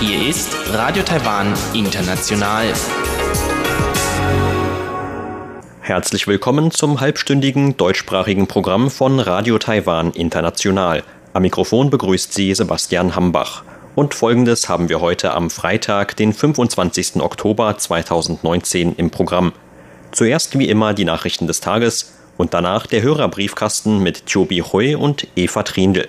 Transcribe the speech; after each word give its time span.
Hier 0.00 0.28
ist 0.28 0.56
Radio 0.72 1.02
Taiwan 1.02 1.54
International. 1.74 2.72
Herzlich 5.80 6.28
willkommen 6.28 6.70
zum 6.70 7.00
halbstündigen 7.00 7.76
deutschsprachigen 7.76 8.46
Programm 8.46 8.90
von 8.90 9.18
Radio 9.18 9.58
Taiwan 9.58 10.12
International. 10.12 11.02
Am 11.32 11.42
Mikrofon 11.42 11.90
begrüßt 11.90 12.32
Sie 12.32 12.54
Sebastian 12.54 13.16
Hambach. 13.16 13.64
Und 13.96 14.14
folgendes 14.14 14.68
haben 14.68 14.88
wir 14.88 15.00
heute 15.00 15.32
am 15.34 15.50
Freitag, 15.50 16.14
den 16.16 16.32
25. 16.32 17.16
Oktober 17.16 17.76
2019 17.76 18.94
im 18.94 19.10
Programm. 19.10 19.52
Zuerst 20.12 20.56
wie 20.58 20.68
immer 20.68 20.94
die 20.94 21.04
Nachrichten 21.04 21.48
des 21.48 21.60
Tages 21.60 22.12
und 22.38 22.54
danach 22.54 22.86
der 22.86 23.02
Hörerbriefkasten 23.02 24.02
mit 24.02 24.24
Chobi 24.32 24.60
Hui 24.60 24.94
und 24.94 25.26
Eva 25.36 25.62
Trindl. 25.64 26.08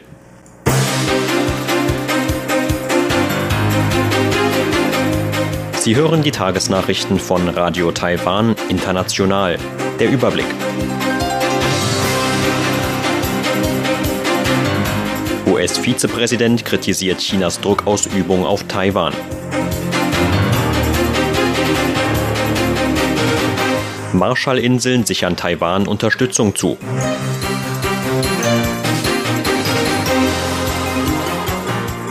Sie 5.81 5.95
hören 5.95 6.21
die 6.21 6.31
Tagesnachrichten 6.31 7.19
von 7.19 7.49
Radio 7.49 7.91
Taiwan 7.91 8.55
International. 8.69 9.57
Der 9.99 10.09
Überblick. 10.09 10.45
US-Vizepräsident 15.47 16.63
kritisiert 16.63 17.19
Chinas 17.19 17.59
Druckausübung 17.59 18.45
auf 18.45 18.63
Taiwan. 18.65 19.13
Marshallinseln 24.19 25.05
sichern 25.05 25.37
Taiwan 25.37 25.87
Unterstützung 25.87 26.53
zu. 26.53 26.77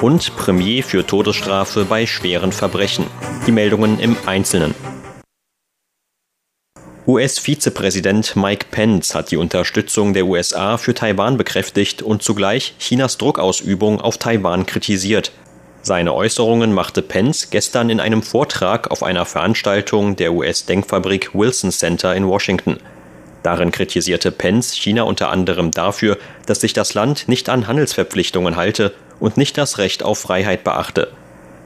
Und 0.01 0.34
Premier 0.36 0.83
für 0.83 1.06
Todesstrafe 1.06 1.84
bei 1.84 2.06
schweren 2.06 2.53
Verbrechen. 2.53 3.05
Die 3.47 3.53
Meldungen 3.53 4.01
im 4.01 4.17
Einzelnen. 4.25 4.75
US-Vizepräsident 7.06 8.36
Mike 8.36 8.67
Pence 8.70 9.14
hat 9.14 9.31
die 9.31 9.36
Unterstützung 9.36 10.14
der 10.14 10.25
USA 10.25 10.79
für 10.79 10.95
Taiwan 10.95 11.36
bekräftigt 11.36 12.01
und 12.01 12.23
zugleich 12.23 12.75
Chinas 12.79 13.19
Druckausübung 13.19 14.01
auf 14.01 14.17
Taiwan 14.17 14.64
kritisiert. 14.64 15.33
Seine 15.89 16.12
Äußerungen 16.12 16.75
machte 16.75 17.00
Pence 17.00 17.48
gestern 17.48 17.89
in 17.89 17.98
einem 17.98 18.22
Vortrag 18.22 18.91
auf 18.91 19.03
einer 19.03 19.25
Veranstaltung 19.25 20.17
der 20.17 20.34
US-Denkfabrik 20.34 21.30
Wilson 21.33 21.70
Center 21.70 22.14
in 22.14 22.28
Washington. 22.28 22.77
Darin 23.42 23.70
kritisierte 23.70 24.30
Pence 24.30 24.75
China 24.75 25.05
unter 25.05 25.30
anderem 25.30 25.70
dafür, 25.70 26.19
dass 26.45 26.61
sich 26.61 26.75
das 26.75 26.92
Land 26.92 27.27
nicht 27.27 27.48
an 27.48 27.67
Handelsverpflichtungen 27.67 28.56
halte 28.56 28.92
und 29.19 29.39
nicht 29.39 29.56
das 29.56 29.78
Recht 29.78 30.03
auf 30.03 30.19
Freiheit 30.19 30.62
beachte. 30.62 31.08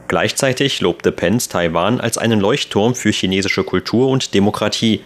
Gleichzeitig 0.07 0.79
lobte 0.79 1.11
Pence 1.11 1.49
Taiwan 1.49 1.99
als 1.99 2.17
einen 2.17 2.39
Leuchtturm 2.39 2.95
für 2.95 3.11
chinesische 3.11 3.65
Kultur 3.65 4.07
und 4.07 4.33
Demokratie. 4.33 5.01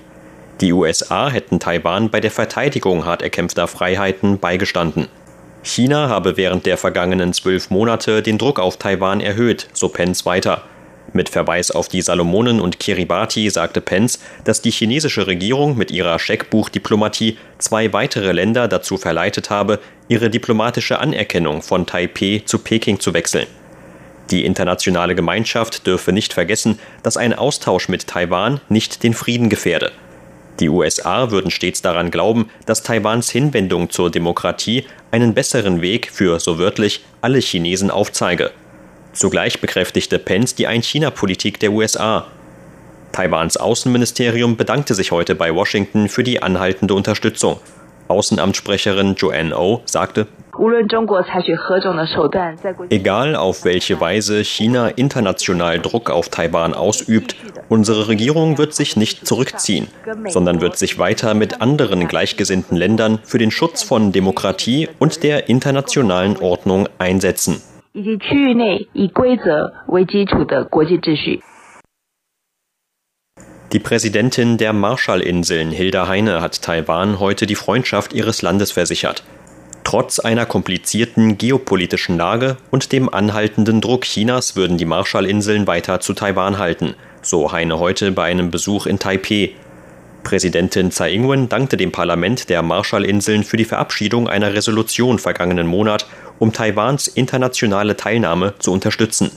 Die 0.61 0.73
USA 0.73 1.27
hätten 1.31 1.59
Taiwan 1.59 2.11
bei 2.11 2.19
der 2.19 2.29
Verteidigung 2.29 3.05
hart 3.05 3.23
erkämpfter 3.23 3.67
Freiheiten 3.67 4.37
beigestanden. 4.37 5.07
China 5.67 6.09
habe 6.09 6.37
während 6.37 6.65
der 6.65 6.77
vergangenen 6.77 7.33
zwölf 7.33 7.69
Monate 7.69 8.21
den 8.21 8.37
Druck 8.37 8.59
auf 8.59 8.77
Taiwan 8.77 9.21
erhöht, 9.21 9.67
so 9.73 9.89
Pence 9.89 10.25
weiter. 10.25 10.63
Mit 11.13 11.29
Verweis 11.29 11.71
auf 11.71 11.87
die 11.87 12.01
Salomonen 12.01 12.59
und 12.59 12.79
Kiribati 12.79 13.49
sagte 13.49 13.81
Pence, 13.81 14.19
dass 14.43 14.61
die 14.61 14.71
chinesische 14.71 15.27
Regierung 15.27 15.77
mit 15.77 15.91
ihrer 15.91 16.19
Scheckbuchdiplomatie 16.19 17.37
zwei 17.59 17.93
weitere 17.93 18.31
Länder 18.31 18.67
dazu 18.67 18.97
verleitet 18.97 19.49
habe, 19.49 19.79
ihre 20.09 20.29
diplomatische 20.29 20.99
Anerkennung 20.99 21.61
von 21.61 21.85
Taipeh 21.85 22.43
zu 22.45 22.59
Peking 22.59 22.99
zu 22.99 23.13
wechseln. 23.13 23.47
Die 24.31 24.45
internationale 24.45 25.15
Gemeinschaft 25.15 25.87
dürfe 25.87 26.11
nicht 26.11 26.33
vergessen, 26.33 26.79
dass 27.03 27.15
ein 27.15 27.33
Austausch 27.33 27.87
mit 27.87 28.07
Taiwan 28.07 28.59
nicht 28.67 29.03
den 29.03 29.13
Frieden 29.13 29.49
gefährde. 29.49 29.91
Die 30.59 30.69
USA 30.69 31.29
würden 31.29 31.51
stets 31.51 31.81
daran 31.81 32.09
glauben, 32.09 32.49
dass 32.65 32.81
Taiwans 32.81 33.29
Hinwendung 33.29 33.89
zur 33.91 34.09
Demokratie 34.09 34.85
einen 35.11 35.33
besseren 35.33 35.81
Weg 35.81 36.11
für, 36.11 36.39
so 36.39 36.57
wörtlich, 36.57 37.03
alle 37.21 37.39
Chinesen 37.39 37.91
aufzeige. 37.91 38.51
Zugleich 39.13 39.61
bekräftigte 39.61 40.17
Pence 40.19 40.55
die 40.55 40.67
Ein-China-Politik 40.67 41.59
der 41.59 41.71
USA. 41.71 42.27
Taiwans 43.11 43.57
Außenministerium 43.57 44.57
bedankte 44.57 44.95
sich 44.95 45.11
heute 45.11 45.35
bei 45.35 45.53
Washington 45.53 46.09
für 46.09 46.23
die 46.23 46.41
anhaltende 46.41 46.93
Unterstützung. 46.93 47.59
Außenamtssprecherin 48.07 49.15
Joanne 49.15 49.57
O 49.57 49.75
oh 49.75 49.81
sagte, 49.85 50.27
Egal 52.89 53.35
auf 53.35 53.63
welche 53.63 54.01
Weise 54.01 54.43
China 54.43 54.87
international 54.87 55.79
Druck 55.79 56.09
auf 56.09 56.29
Taiwan 56.29 56.73
ausübt, 56.73 57.35
unsere 57.69 58.07
Regierung 58.07 58.57
wird 58.57 58.73
sich 58.73 58.97
nicht 58.97 59.27
zurückziehen, 59.27 59.87
sondern 60.27 60.59
wird 60.59 60.77
sich 60.77 60.97
weiter 60.97 61.35
mit 61.35 61.61
anderen 61.61 62.07
gleichgesinnten 62.07 62.75
Ländern 62.75 63.19
für 63.23 63.37
den 63.37 63.51
Schutz 63.51 63.83
von 63.83 64.11
Demokratie 64.11 64.89
und 64.97 65.21
der 65.23 65.47
internationalen 65.47 66.37
Ordnung 66.37 66.89
einsetzen. 66.97 67.61
Die 73.73 73.79
Präsidentin 73.79 74.57
der 74.57 74.71
Marshallinseln, 74.71 75.71
Hilda 75.71 76.07
Heine, 76.07 76.41
hat 76.41 76.61
Taiwan 76.61 77.19
heute 77.19 77.45
die 77.45 77.55
Freundschaft 77.55 78.13
ihres 78.13 78.41
Landes 78.41 78.71
versichert. 78.71 79.23
Trotz 79.83 80.19
einer 80.19 80.45
komplizierten 80.45 81.37
geopolitischen 81.37 82.15
Lage 82.15 82.55
und 82.71 82.93
dem 82.93 83.13
anhaltenden 83.13 83.81
Druck 83.81 84.03
Chinas 84.03 84.55
würden 84.55 84.77
die 84.77 84.85
Marshallinseln 84.85 85.67
weiter 85.67 85.99
zu 85.99 86.13
Taiwan 86.13 86.59
halten, 86.59 86.95
so 87.21 87.51
Heine 87.51 87.77
heute 87.77 88.13
bei 88.13 88.23
einem 88.23 88.51
Besuch 88.51 88.85
in 88.85 88.99
Taipeh. 88.99 89.49
Präsidentin 90.23 90.89
Tsai 90.91 91.11
Ing-wen 91.11 91.49
dankte 91.49 91.75
dem 91.75 91.91
Parlament 91.91 92.49
der 92.49 92.61
Marshallinseln 92.61 93.43
für 93.43 93.57
die 93.57 93.65
Verabschiedung 93.65 94.29
einer 94.29 94.53
Resolution 94.53 95.19
vergangenen 95.19 95.67
Monat, 95.67 96.05
um 96.39 96.53
Taiwans 96.53 97.09
internationale 97.09 97.97
Teilnahme 97.97 98.53
zu 98.59 98.71
unterstützen. 98.71 99.31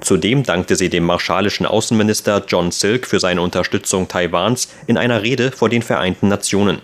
Zudem 0.00 0.42
dankte 0.42 0.76
sie 0.76 0.88
dem 0.88 1.04
marschallischen 1.04 1.66
Außenminister 1.66 2.44
John 2.46 2.70
Silk 2.70 3.06
für 3.06 3.20
seine 3.20 3.42
Unterstützung 3.42 4.08
Taiwans 4.08 4.68
in 4.86 4.96
einer 4.96 5.22
Rede 5.22 5.52
vor 5.52 5.68
den 5.68 5.82
Vereinten 5.82 6.28
Nationen. 6.28 6.80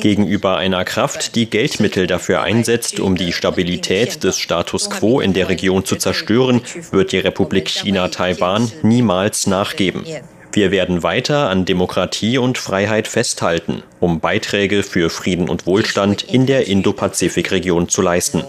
Gegenüber 0.00 0.56
einer 0.56 0.84
Kraft, 0.84 1.36
die 1.36 1.48
Geldmittel 1.48 2.08
dafür 2.08 2.42
einsetzt, 2.42 2.98
um 2.98 3.16
die 3.16 3.32
Stabilität 3.32 4.24
des 4.24 4.38
Status 4.38 4.90
quo 4.90 5.20
in 5.20 5.32
der 5.32 5.48
Region 5.48 5.84
zu 5.84 5.94
zerstören, 5.94 6.60
wird 6.90 7.12
die 7.12 7.18
Republik 7.18 7.68
China 7.68 8.08
Taiwan 8.08 8.70
niemals 8.82 9.46
nachgeben. 9.46 10.04
Wir 10.52 10.72
werden 10.72 11.04
weiter 11.04 11.48
an 11.48 11.64
Demokratie 11.64 12.38
und 12.38 12.58
Freiheit 12.58 13.06
festhalten, 13.06 13.84
um 14.00 14.18
Beiträge 14.18 14.82
für 14.82 15.10
Frieden 15.10 15.48
und 15.48 15.64
Wohlstand 15.66 16.22
in 16.24 16.46
der 16.46 16.66
Indo-Pazifik-Region 16.66 17.88
zu 17.88 18.02
leisten. 18.02 18.42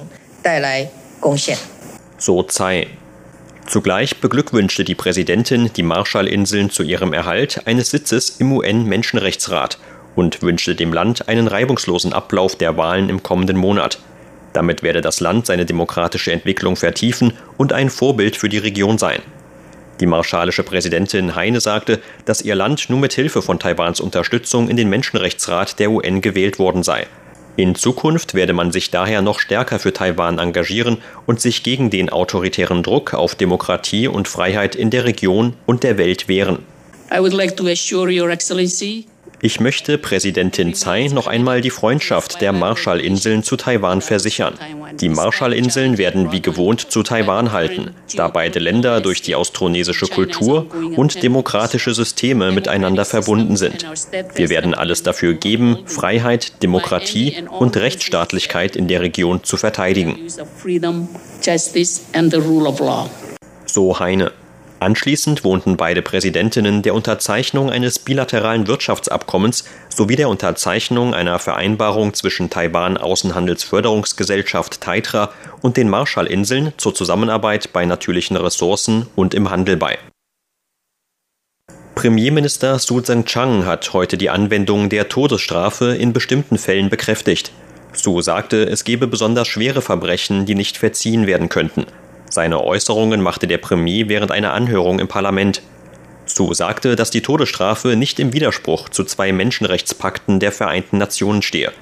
So 2.22 2.44
Tsai. 2.44 2.86
Zugleich 3.66 4.18
beglückwünschte 4.18 4.84
die 4.84 4.94
Präsidentin 4.94 5.72
die 5.76 5.82
Marshallinseln 5.82 6.70
zu 6.70 6.84
ihrem 6.84 7.14
Erhalt 7.14 7.66
eines 7.66 7.90
Sitzes 7.90 8.36
im 8.38 8.54
UN-Menschenrechtsrat 8.54 9.80
und 10.16 10.44
wünschte 10.44 10.76
dem 10.76 10.94
Land 10.94 11.28
einen 11.28 11.48
reibungslosen 11.48 12.14
Ablauf 12.14 12.56
der 12.56 12.78
Wahlen 12.78 13.10
im 13.10 13.24
kommenden 13.24 13.58
Monat. 13.58 13.98
Damit 14.54 14.84
werde 14.84 15.02
das 15.02 15.20
Land 15.20 15.48
seine 15.48 15.66
demokratische 15.66 16.32
Entwicklung 16.32 16.76
vertiefen 16.76 17.34
und 17.58 17.74
ein 17.74 17.90
Vorbild 17.90 18.36
für 18.36 18.50
die 18.50 18.60
Region 18.60 19.00
sein. 19.00 19.24
Die 20.00 20.06
marschalische 20.06 20.62
Präsidentin 20.62 21.34
Heine 21.34 21.60
sagte, 21.60 22.02
dass 22.26 22.44
ihr 22.44 22.54
Land 22.54 22.92
nur 22.92 23.00
mit 23.00 23.14
Hilfe 23.14 23.42
von 23.42 23.58
Taiwans 23.58 24.00
Unterstützung 24.00 24.70
in 24.70 24.78
den 24.78 24.90
Menschenrechtsrat 24.90 25.80
der 25.80 25.90
UN 25.90 26.22
gewählt 26.22 26.60
worden 26.60 26.84
sei. 26.84 27.08
In 27.58 27.76
Zukunft 27.76 28.34
werde 28.34 28.54
man 28.54 28.72
sich 28.72 28.92
daher 28.92 29.22
noch 29.22 29.40
stärker 29.40 29.78
für 29.78 29.92
Taiwan 29.92 30.40
engagieren 30.40 31.00
und 31.26 31.42
sich 31.42 31.64
gegen 31.64 31.90
den 31.90 32.10
autoritären 32.10 32.82
Druck 32.82 33.14
auf 33.14 33.36
Demokratie 33.36 34.08
und 34.08 34.28
Freiheit 34.28 34.76
in 34.76 34.90
der 34.90 35.04
Region 35.06 35.54
und 35.66 35.84
der 35.84 35.98
Welt 35.98 36.28
wehren. 36.28 36.60
Ich 39.42 39.60
möchte 39.60 39.98
Präsidentin 39.98 40.74
Tsai 40.74 41.08
noch 41.08 41.28
einmal 41.28 41.62
die 41.62 41.70
Freundschaft 41.70 42.42
der 42.42 42.54
Marshallinseln 42.54 43.44
zu 43.44 43.56
Taiwan 43.56 44.02
versichern. 44.02 44.54
Die 45.00 45.10
Marshallinseln 45.10 45.98
werden 45.98 46.32
wie 46.32 46.42
gewohnt 46.42 46.92
zu 46.92 47.02
Taiwan 47.02 47.52
halten, 47.52 47.92
da 48.16 48.28
beide 48.28 48.60
Länder 48.60 49.02
durch 49.02 49.22
die 49.22 49.36
austronesische 49.36 50.08
Kultur 50.08 50.68
und 50.96 51.24
demokratische 51.24 51.94
Systeme 51.94 52.52
miteinander 52.52 53.06
verbunden 53.06 53.58
sind. 53.58 53.86
Wir 54.36 54.50
werden 54.50 54.74
alles 54.76 55.04
dafür 55.04 55.34
geben, 55.34 55.80
Freiheit, 55.86 56.62
Demokratie 56.62 57.44
und 57.58 57.78
Rechtsstaatlichkeit 57.78 58.76
in 58.76 58.88
der 58.88 59.02
Region 59.02 59.44
zu 59.44 59.58
verteidigen. 59.58 60.20
So 63.66 64.00
Heine. 64.00 64.32
Anschließend 64.82 65.44
wohnten 65.44 65.78
beide 65.78 66.02
Präsidentinnen 66.02 66.82
der 66.82 66.96
Unterzeichnung 66.96 67.70
eines 67.70 68.00
bilateralen 68.00 68.66
Wirtschaftsabkommens 68.66 69.64
sowie 69.96 70.16
der 70.16 70.28
Unterzeichnung 70.28 71.14
einer 71.14 71.38
Vereinbarung 71.38 72.16
zwischen 72.16 72.50
Taiwan 72.50 72.98
Außenhandelsförderungsgesellschaft 72.98 74.82
Taitra 74.82 75.30
und 75.62 75.78
den 75.78 75.88
Marshallinseln 75.88 76.74
zur 76.78 76.96
Zusammenarbeit 76.96 77.72
bei 77.74 77.86
natürlichen 77.86 78.36
Ressourcen 78.38 79.06
und 79.16 79.36
im 79.36 79.52
Handel 79.52 79.78
bei. 79.78 80.00
Premierminister 81.94 82.80
Su 82.80 83.02
Tseng-Chang 83.02 83.68
hat 83.68 83.94
heute 83.94 84.18
die 84.18 84.32
Anwendung 84.32 84.90
der 84.90 85.10
Todesstrafe 85.10 85.96
in 85.96 86.12
bestimmten 86.12 86.58
Fällen 86.58 86.90
bekräftigt. 86.90 87.52
Su 87.94 88.20
sagte, 88.22 88.64
es 88.64 88.84
gebe 88.84 89.06
besonders 89.06 89.48
schwere 89.48 89.84
Verbrechen, 89.84 90.48
die 90.48 90.56
nicht 90.56 90.78
verziehen 90.78 91.28
werden 91.28 91.50
könnten. 91.50 91.86
Seine 92.32 92.64
Äußerungen 92.64 93.22
machte 93.22 93.46
der 93.46 93.58
Premier 93.58 94.08
während 94.08 94.32
einer 94.32 94.54
Anhörung 94.54 95.00
im 95.00 95.10
Parlament. 95.10 95.62
Su 96.26 96.54
sagte, 96.54 96.96
dass 96.96 97.12
die 97.12 97.22
Todesstrafe 97.22 97.98
nicht 97.98 98.22
im 98.22 98.32
Widerspruch 98.32 98.88
zu 98.88 99.04
zwei 99.04 99.34
Menschenrechtspakten 99.34 100.40
der 100.40 100.54
Vereinten 100.54 100.98
Nationen 100.98 101.42
stehe. 101.42 101.74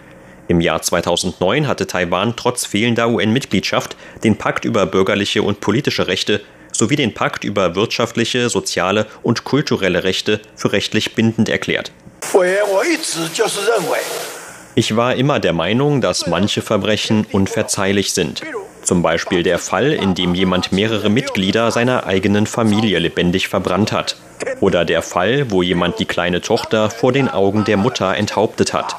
Im 0.47 0.59
Jahr 0.59 0.81
2009 0.81 1.67
hatte 1.67 1.85
Taiwan 1.85 2.35
trotz 2.35 2.65
fehlender 2.65 3.09
UN-Mitgliedschaft 3.09 3.95
den 4.23 4.37
Pakt 4.37 4.65
über 4.65 4.87
bürgerliche 4.87 5.43
und 5.43 5.61
politische 5.61 6.07
Rechte 6.07 6.41
sowie 6.71 6.95
den 6.95 7.13
Pakt 7.13 7.43
über 7.43 7.75
wirtschaftliche, 7.75 8.49
soziale 8.49 9.05
und 9.21 9.43
kulturelle 9.43 10.03
Rechte 10.03 10.39
für 10.55 10.71
rechtlich 10.71 11.13
bindend 11.13 11.49
erklärt. 11.49 11.91
Ich 14.73 14.95
war 14.95 15.15
immer 15.15 15.39
der 15.39 15.53
Meinung, 15.53 16.01
dass 16.01 16.25
manche 16.25 16.63
Verbrechen 16.63 17.27
unverzeihlich 17.31 18.13
sind. 18.13 18.41
Zum 18.89 19.03
Beispiel 19.03 19.43
der 19.43 19.59
Fall, 19.59 19.93
in 19.93 20.15
dem 20.15 20.33
jemand 20.33 20.71
mehrere 20.71 21.11
Mitglieder 21.11 21.69
seiner 21.69 22.07
eigenen 22.07 22.47
Familie 22.47 22.97
lebendig 22.97 23.47
verbrannt 23.47 23.91
hat. 23.91 24.15
Oder 24.61 24.83
der 24.83 25.03
Fall, 25.03 25.51
wo 25.51 25.61
jemand 25.61 25.99
die 25.99 26.07
kleine 26.07 26.41
Tochter 26.41 26.89
vor 26.89 27.11
den 27.11 27.29
Augen 27.29 27.65
der 27.65 27.77
Mutter 27.77 28.17
enthauptet 28.17 28.73
hat. 28.73 28.95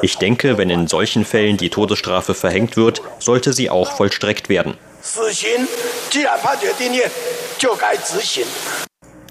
Ich 0.00 0.16
denke, 0.16 0.56
wenn 0.56 0.70
in 0.70 0.86
solchen 0.86 1.26
Fällen 1.26 1.58
die 1.58 1.68
Todesstrafe 1.68 2.32
verhängt 2.32 2.78
wird, 2.78 3.02
sollte 3.18 3.52
sie 3.52 3.68
auch 3.68 3.92
vollstreckt 3.92 4.48
werden. 4.48 4.78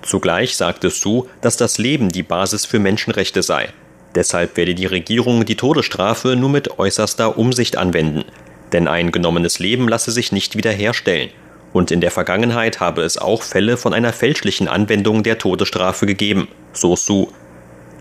Zugleich 0.03 0.55
sagte 0.55 0.91
Su, 0.91 1.25
dass 1.41 1.57
das 1.57 1.79
Leben 1.79 2.11
die 2.11 2.21
Basis 2.21 2.67
für 2.67 2.77
Menschenrechte 2.77 3.41
sei. 3.41 3.69
Deshalb 4.13 4.57
werde 4.57 4.75
die 4.75 4.85
Regierung 4.85 5.43
die 5.43 5.57
Todesstrafe 5.57 6.35
nur 6.35 6.49
mit 6.49 6.77
äußerster 6.77 7.39
Umsicht 7.39 7.77
anwenden. 7.77 8.25
Denn 8.73 8.87
ein 8.87 9.11
genommenes 9.11 9.59
Leben 9.59 9.87
lasse 9.87 10.11
sich 10.11 10.31
nicht 10.31 10.57
wiederherstellen. 10.57 11.29
Und 11.71 11.91
in 11.91 12.01
der 12.01 12.11
Vergangenheit 12.11 12.79
habe 12.79 13.03
es 13.03 13.17
auch 13.17 13.43
Fälle 13.43 13.77
von 13.77 13.93
einer 13.93 14.13
fälschlichen 14.13 14.67
Anwendung 14.67 15.23
der 15.23 15.37
Todesstrafe 15.37 16.05
gegeben, 16.05 16.47
so 16.73 16.95
Su. 16.95 17.29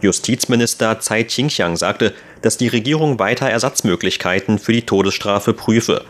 Justizminister 0.01 0.99
Tsai 0.99 1.23
Ching-chiang 1.23 1.77
sagte, 1.77 2.13
dass 2.43 2.57
die 2.57 2.69
Regierung 2.69 3.19
weiter 3.19 3.49
Ersatzmöglichkeiten 3.49 4.59
für 4.59 4.73
die 4.73 4.83
Todesstrafe 4.83 5.53
prüfe. 5.53 6.05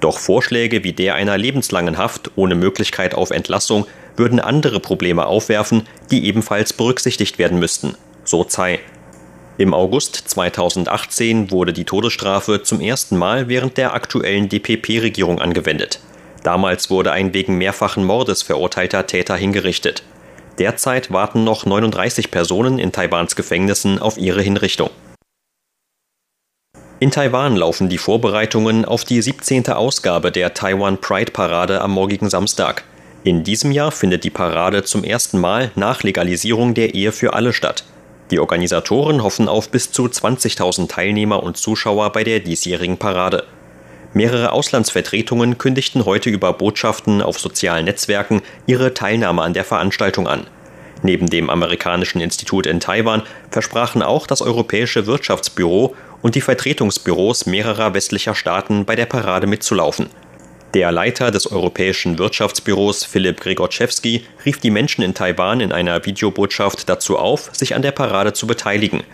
Doch 0.00 0.18
Vorschläge 0.18 0.82
wie 0.82 0.92
der 0.92 1.14
einer 1.14 1.36
lebenslangen 1.36 1.98
Haft 1.98 2.30
ohne 2.36 2.54
Möglichkeit 2.54 3.14
auf 3.14 3.30
Entlassung 3.30 3.86
würden 4.16 4.40
andere 4.40 4.80
Probleme 4.80 5.26
aufwerfen, 5.26 5.82
die 6.10 6.26
ebenfalls 6.26 6.72
berücksichtigt 6.72 7.38
werden 7.38 7.58
müssten, 7.58 7.94
so 8.24 8.44
Tsai. 8.44 8.80
Im 9.56 9.72
August 9.72 10.16
2018 10.16 11.52
wurde 11.52 11.72
die 11.72 11.84
Todesstrafe 11.84 12.64
zum 12.64 12.80
ersten 12.80 13.16
Mal 13.16 13.48
während 13.48 13.76
der 13.76 13.94
aktuellen 13.94 14.48
DPP-Regierung 14.48 15.40
angewendet. 15.40 16.00
Damals 16.42 16.90
wurde 16.90 17.12
ein 17.12 17.32
wegen 17.34 17.56
mehrfachen 17.56 18.04
Mordes 18.04 18.42
verurteilter 18.42 19.06
Täter 19.06 19.36
hingerichtet. 19.36 20.02
Derzeit 20.58 21.12
warten 21.12 21.44
noch 21.44 21.66
39 21.66 22.32
Personen 22.32 22.80
in 22.80 22.90
Taiwans 22.90 23.36
Gefängnissen 23.36 24.00
auf 24.00 24.18
ihre 24.18 24.42
Hinrichtung. 24.42 24.90
In 26.98 27.12
Taiwan 27.12 27.54
laufen 27.54 27.88
die 27.88 27.98
Vorbereitungen 27.98 28.84
auf 28.84 29.04
die 29.04 29.22
17. 29.22 29.68
Ausgabe 29.68 30.32
der 30.32 30.54
Taiwan 30.54 31.00
Pride 31.00 31.30
Parade 31.30 31.80
am 31.80 31.92
morgigen 31.92 32.28
Samstag. 32.28 32.82
In 33.22 33.44
diesem 33.44 33.70
Jahr 33.70 33.92
findet 33.92 34.24
die 34.24 34.30
Parade 34.30 34.82
zum 34.82 35.04
ersten 35.04 35.38
Mal 35.38 35.70
nach 35.76 36.02
Legalisierung 36.02 36.74
der 36.74 36.94
Ehe 36.94 37.12
für 37.12 37.34
alle 37.34 37.52
statt. 37.52 37.84
Die 38.30 38.38
Organisatoren 38.38 39.22
hoffen 39.22 39.48
auf 39.48 39.68
bis 39.68 39.92
zu 39.92 40.06
20.000 40.06 40.88
Teilnehmer 40.88 41.42
und 41.42 41.56
Zuschauer 41.56 42.10
bei 42.12 42.24
der 42.24 42.40
diesjährigen 42.40 42.96
Parade. 42.96 43.44
Mehrere 44.14 44.52
Auslandsvertretungen 44.52 45.58
kündigten 45.58 46.04
heute 46.04 46.30
über 46.30 46.52
Botschaften 46.52 47.20
auf 47.20 47.38
sozialen 47.38 47.84
Netzwerken 47.84 48.42
ihre 48.66 48.94
Teilnahme 48.94 49.42
an 49.42 49.54
der 49.54 49.64
Veranstaltung 49.64 50.28
an. 50.28 50.46
Neben 51.02 51.28
dem 51.28 51.50
amerikanischen 51.50 52.22
Institut 52.22 52.66
in 52.66 52.80
Taiwan 52.80 53.22
versprachen 53.50 54.02
auch 54.02 54.26
das 54.26 54.40
Europäische 54.40 55.06
Wirtschaftsbüro 55.06 55.94
und 56.22 56.34
die 56.34 56.40
Vertretungsbüros 56.40 57.44
mehrerer 57.44 57.92
westlicher 57.92 58.34
Staaten 58.34 58.86
bei 58.86 58.96
der 58.96 59.04
Parade 59.04 59.46
mitzulaufen. 59.46 60.08
Der 60.74 60.90
Leiter 60.90 61.30
des 61.30 61.52
Europäischen 61.52 62.18
Wirtschaftsbüros 62.18 63.04
Philipp 63.04 63.40
Gregorczewski 63.40 64.26
rief 64.44 64.58
die 64.58 64.72
Menschen 64.72 65.02
in 65.02 65.14
Taiwan 65.14 65.60
in 65.60 65.70
einer 65.70 66.04
Videobotschaft 66.04 66.88
dazu 66.88 67.16
auf, 67.16 67.50
sich 67.52 67.76
an 67.76 67.82
der 67.82 67.92
Parade 67.92 68.32
zu 68.32 68.48
beteiligen. 68.48 69.04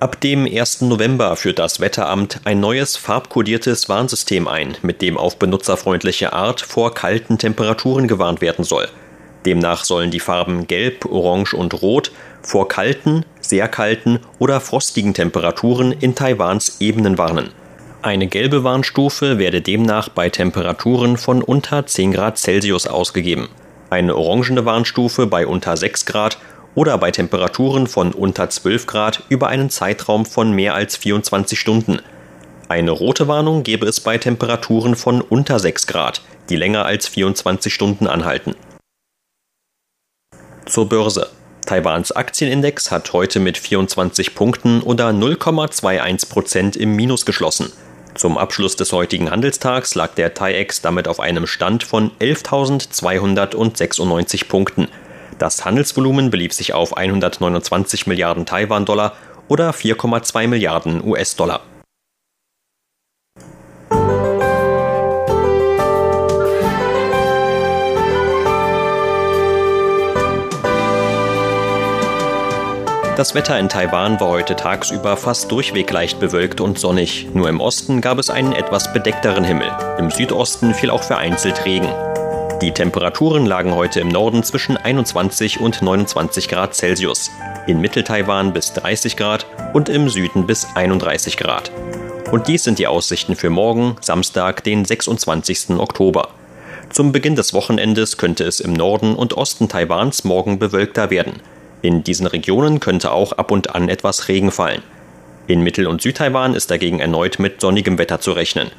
Ab 0.00 0.20
dem 0.20 0.44
1. 0.44 0.82
November 0.82 1.34
führt 1.34 1.58
das 1.58 1.80
Wetteramt 1.80 2.42
ein 2.44 2.60
neues 2.60 2.98
farbkodiertes 2.98 3.88
Warnsystem 3.88 4.46
ein, 4.46 4.76
mit 4.82 5.00
dem 5.00 5.16
auf 5.16 5.38
benutzerfreundliche 5.38 6.34
Art 6.34 6.60
vor 6.60 6.92
kalten 6.92 7.38
Temperaturen 7.38 8.06
gewarnt 8.06 8.42
werden 8.42 8.66
soll. 8.66 8.86
Demnach 9.46 9.84
sollen 9.84 10.10
die 10.10 10.20
Farben 10.20 10.66
Gelb, 10.66 11.06
Orange 11.06 11.54
und 11.54 11.80
Rot 11.80 12.12
vor 12.42 12.68
kalten, 12.68 13.24
sehr 13.40 13.66
kalten 13.66 14.20
oder 14.38 14.60
frostigen 14.60 15.14
Temperaturen 15.14 15.92
in 15.92 16.14
Taiwans 16.14 16.82
Ebenen 16.82 17.16
warnen. 17.16 17.50
Eine 18.08 18.26
gelbe 18.26 18.64
Warnstufe 18.64 19.36
werde 19.36 19.60
demnach 19.60 20.08
bei 20.08 20.30
Temperaturen 20.30 21.18
von 21.18 21.42
unter 21.42 21.84
10 21.84 22.12
Grad 22.12 22.38
Celsius 22.38 22.86
ausgegeben, 22.86 23.50
eine 23.90 24.16
orangene 24.16 24.64
Warnstufe 24.64 25.26
bei 25.26 25.46
unter 25.46 25.76
6 25.76 26.06
Grad 26.06 26.38
oder 26.74 26.96
bei 26.96 27.10
Temperaturen 27.10 27.86
von 27.86 28.12
unter 28.12 28.48
12 28.48 28.86
Grad 28.86 29.24
über 29.28 29.48
einen 29.48 29.68
Zeitraum 29.68 30.24
von 30.24 30.52
mehr 30.52 30.74
als 30.74 30.96
24 30.96 31.60
Stunden. 31.60 32.00
Eine 32.70 32.92
rote 32.92 33.28
Warnung 33.28 33.62
gebe 33.62 33.84
es 33.84 34.00
bei 34.00 34.16
Temperaturen 34.16 34.96
von 34.96 35.20
unter 35.20 35.58
6 35.58 35.86
Grad, 35.86 36.22
die 36.48 36.56
länger 36.56 36.86
als 36.86 37.08
24 37.08 37.74
Stunden 37.74 38.06
anhalten. 38.06 38.54
Zur 40.64 40.88
Börse. 40.88 41.28
Taiwans 41.66 42.12
Aktienindex 42.12 42.90
hat 42.90 43.12
heute 43.12 43.38
mit 43.38 43.58
24 43.58 44.34
Punkten 44.34 44.80
oder 44.80 45.10
0,21 45.10 46.30
Prozent 46.30 46.74
im 46.74 46.96
Minus 46.96 47.26
geschlossen. 47.26 47.70
Zum 48.18 48.36
Abschluss 48.36 48.74
des 48.74 48.92
heutigen 48.92 49.30
Handelstags 49.30 49.94
lag 49.94 50.16
der 50.16 50.34
TAIEX 50.34 50.82
damit 50.82 51.06
auf 51.06 51.20
einem 51.20 51.46
Stand 51.46 51.84
von 51.84 52.10
11.296 52.18 54.48
Punkten. 54.48 54.88
Das 55.38 55.64
Handelsvolumen 55.64 56.30
belief 56.30 56.52
sich 56.52 56.74
auf 56.74 56.96
129 56.96 58.08
Milliarden 58.08 58.44
Taiwan-Dollar 58.44 59.12
oder 59.46 59.70
4,2 59.70 60.48
Milliarden 60.48 61.00
US-Dollar. 61.06 61.60
Das 73.18 73.34
Wetter 73.34 73.58
in 73.58 73.68
Taiwan 73.68 74.20
war 74.20 74.28
heute 74.28 74.54
tagsüber 74.54 75.16
fast 75.16 75.50
durchweg 75.50 75.90
leicht 75.90 76.20
bewölkt 76.20 76.60
und 76.60 76.78
sonnig. 76.78 77.26
Nur 77.34 77.48
im 77.48 77.60
Osten 77.60 78.00
gab 78.00 78.16
es 78.20 78.30
einen 78.30 78.52
etwas 78.52 78.92
bedeckteren 78.92 79.42
Himmel. 79.42 79.68
Im 79.98 80.12
Südosten 80.12 80.72
fiel 80.72 80.90
auch 80.90 81.02
vereinzelt 81.02 81.64
Regen. 81.64 81.88
Die 82.62 82.70
Temperaturen 82.70 83.44
lagen 83.44 83.74
heute 83.74 83.98
im 83.98 84.06
Norden 84.06 84.44
zwischen 84.44 84.76
21 84.76 85.58
und 85.58 85.82
29 85.82 86.46
Grad 86.46 86.76
Celsius, 86.76 87.28
in 87.66 87.80
Mittel-Taiwan 87.80 88.52
bis 88.52 88.72
30 88.74 89.16
Grad 89.16 89.46
und 89.72 89.88
im 89.88 90.08
Süden 90.08 90.46
bis 90.46 90.68
31 90.76 91.36
Grad. 91.36 91.72
Und 92.30 92.46
dies 92.46 92.62
sind 92.62 92.78
die 92.78 92.86
Aussichten 92.86 93.34
für 93.34 93.50
morgen, 93.50 93.96
Samstag, 94.00 94.62
den 94.62 94.84
26. 94.84 95.70
Oktober. 95.70 96.28
Zum 96.90 97.10
Beginn 97.10 97.34
des 97.34 97.52
Wochenendes 97.52 98.16
könnte 98.16 98.44
es 98.44 98.60
im 98.60 98.74
Norden 98.74 99.16
und 99.16 99.36
Osten 99.36 99.68
Taiwans 99.68 100.22
morgen 100.22 100.60
bewölkter 100.60 101.10
werden. 101.10 101.40
In 101.82 102.02
diesen 102.02 102.26
Regionen 102.26 102.80
könnte 102.80 103.12
auch 103.12 103.32
ab 103.32 103.50
und 103.50 103.74
an 103.74 103.88
etwas 103.88 104.28
Regen 104.28 104.50
fallen. 104.50 104.82
In 105.46 105.62
Mittel- 105.62 105.86
und 105.86 106.02
Südtaiwan 106.02 106.54
ist 106.54 106.70
dagegen 106.70 107.00
erneut 107.00 107.38
mit 107.38 107.60
sonnigem 107.60 107.98
Wetter 107.98 108.20
zu 108.20 108.32
rechnen. 108.32 108.70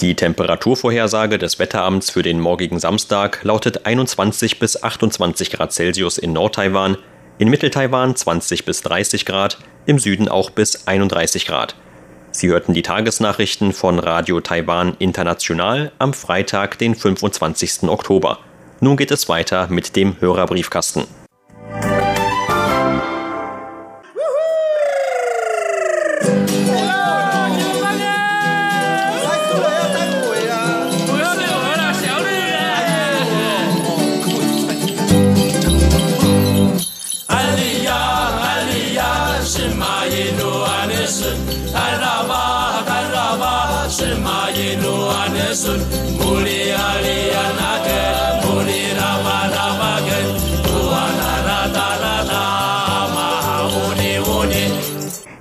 Die 0.00 0.16
Temperaturvorhersage 0.16 1.38
des 1.38 1.58
Wetteramts 1.58 2.10
für 2.10 2.22
den 2.22 2.40
morgigen 2.40 2.80
Samstag 2.80 3.44
lautet 3.44 3.86
21 3.86 4.58
bis 4.58 4.82
28 4.82 5.52
Grad 5.52 5.72
Celsius 5.72 6.18
in 6.18 6.32
Nordtaiwan, 6.32 6.96
in 7.38 7.48
Mitteltaiwan 7.48 8.16
20 8.16 8.64
bis 8.64 8.82
30 8.82 9.26
Grad, 9.26 9.58
im 9.86 9.98
Süden 9.98 10.28
auch 10.28 10.50
bis 10.50 10.88
31 10.88 11.46
Grad. 11.46 11.76
Sie 12.32 12.48
hörten 12.48 12.72
die 12.72 12.82
Tagesnachrichten 12.82 13.72
von 13.72 13.98
Radio 13.98 14.40
Taiwan 14.40 14.96
International 14.98 15.92
am 15.98 16.14
Freitag, 16.14 16.78
den 16.78 16.94
25. 16.94 17.84
Oktober. 17.84 18.38
Nun 18.80 18.96
geht 18.96 19.10
es 19.10 19.28
weiter 19.28 19.68
mit 19.68 19.94
dem 19.94 20.16
Hörerbriefkasten. 20.20 21.21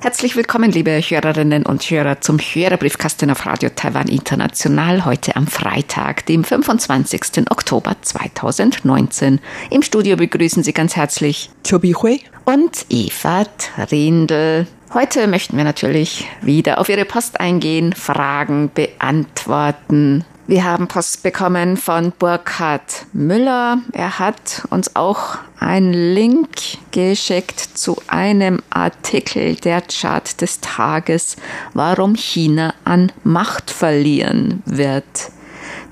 Herzlich 0.04 0.36
willkommen, 0.36 0.72
liebe 0.72 0.92
Hörerinnen 0.92 1.66
und 1.66 1.84
Hörer, 1.84 2.22
zum 2.22 2.38
Hörerbriefkasten 2.40 3.30
auf 3.32 3.46
Radio 3.46 3.70
Taiwan 3.76 4.08
International 4.08 5.06
heute 5.06 5.36
am 5.36 5.48
Freitag, 5.48 6.26
dem 6.26 6.44
25. 6.44 7.50
Oktober 7.50 7.96
2019. 8.02 9.40
Im 9.70 9.82
Studio 9.82 10.18
begrüßen 10.18 10.64
Sie 10.64 10.74
ganz 10.74 10.96
herzlich 10.96 11.50
Chobi 11.68 11.94
Hui 11.94 12.22
und 12.46 12.86
Eva 12.90 13.46
Trindl. 13.58 14.68
Heute 14.94 15.28
möchten 15.28 15.56
wir 15.56 15.64
natürlich 15.64 16.28
wieder 16.42 16.78
auf 16.78 16.90
Ihre 16.90 17.06
Post 17.06 17.40
eingehen, 17.40 17.94
Fragen 17.94 18.70
beantworten. 18.74 20.26
Wir 20.48 20.66
haben 20.66 20.90
Post 20.90 21.24
bekommen 21.24 21.78
von 21.78 22.12
Burkhard 22.20 23.06
Müller. 23.14 23.78
Er 23.94 24.20
hat 24.20 24.64
uns 24.70 24.94
auch 24.98 25.38
einen 25.58 25.94
Link 25.94 26.50
geschickt 26.92 27.62
zu 27.62 28.02
einem 28.08 28.62
Artikel 28.70 29.56
der 29.56 29.82
Chart 29.84 30.42
des 30.42 30.60
Tages, 30.60 31.38
warum 31.74 32.16
China 32.16 32.74
an 32.84 33.14
Macht 33.24 33.72
verlieren 33.72 34.62
wird. 34.66 35.32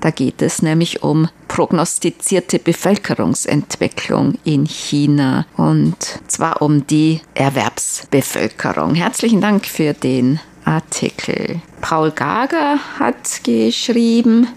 Da 0.00 0.10
geht 0.10 0.40
es 0.40 0.62
nämlich 0.62 1.02
um 1.02 1.28
prognostizierte 1.48 2.58
Bevölkerungsentwicklung 2.58 4.38
in 4.44 4.64
China 4.64 5.46
und 5.56 5.96
zwar 6.26 6.62
um 6.62 6.86
die 6.86 7.20
Erwerbsbevölkerung. 7.34 8.94
Herzlichen 8.94 9.40
Dank 9.40 9.66
für 9.66 9.92
den 9.92 10.40
Artikel. 10.64 11.60
Paul 11.80 12.12
Gager 12.12 12.78
hat 12.98 13.44
geschrieben, 13.44 14.48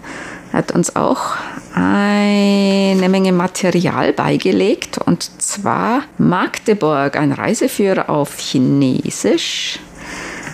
hat 0.52 0.72
uns 0.72 0.94
auch 0.96 1.34
eine 1.74 3.08
Menge 3.08 3.32
Material 3.32 4.12
beigelegt 4.12 4.98
und 4.98 5.42
zwar 5.42 6.02
Magdeburg, 6.18 7.16
ein 7.16 7.32
Reiseführer 7.32 8.08
auf 8.08 8.38
Chinesisch, 8.38 9.80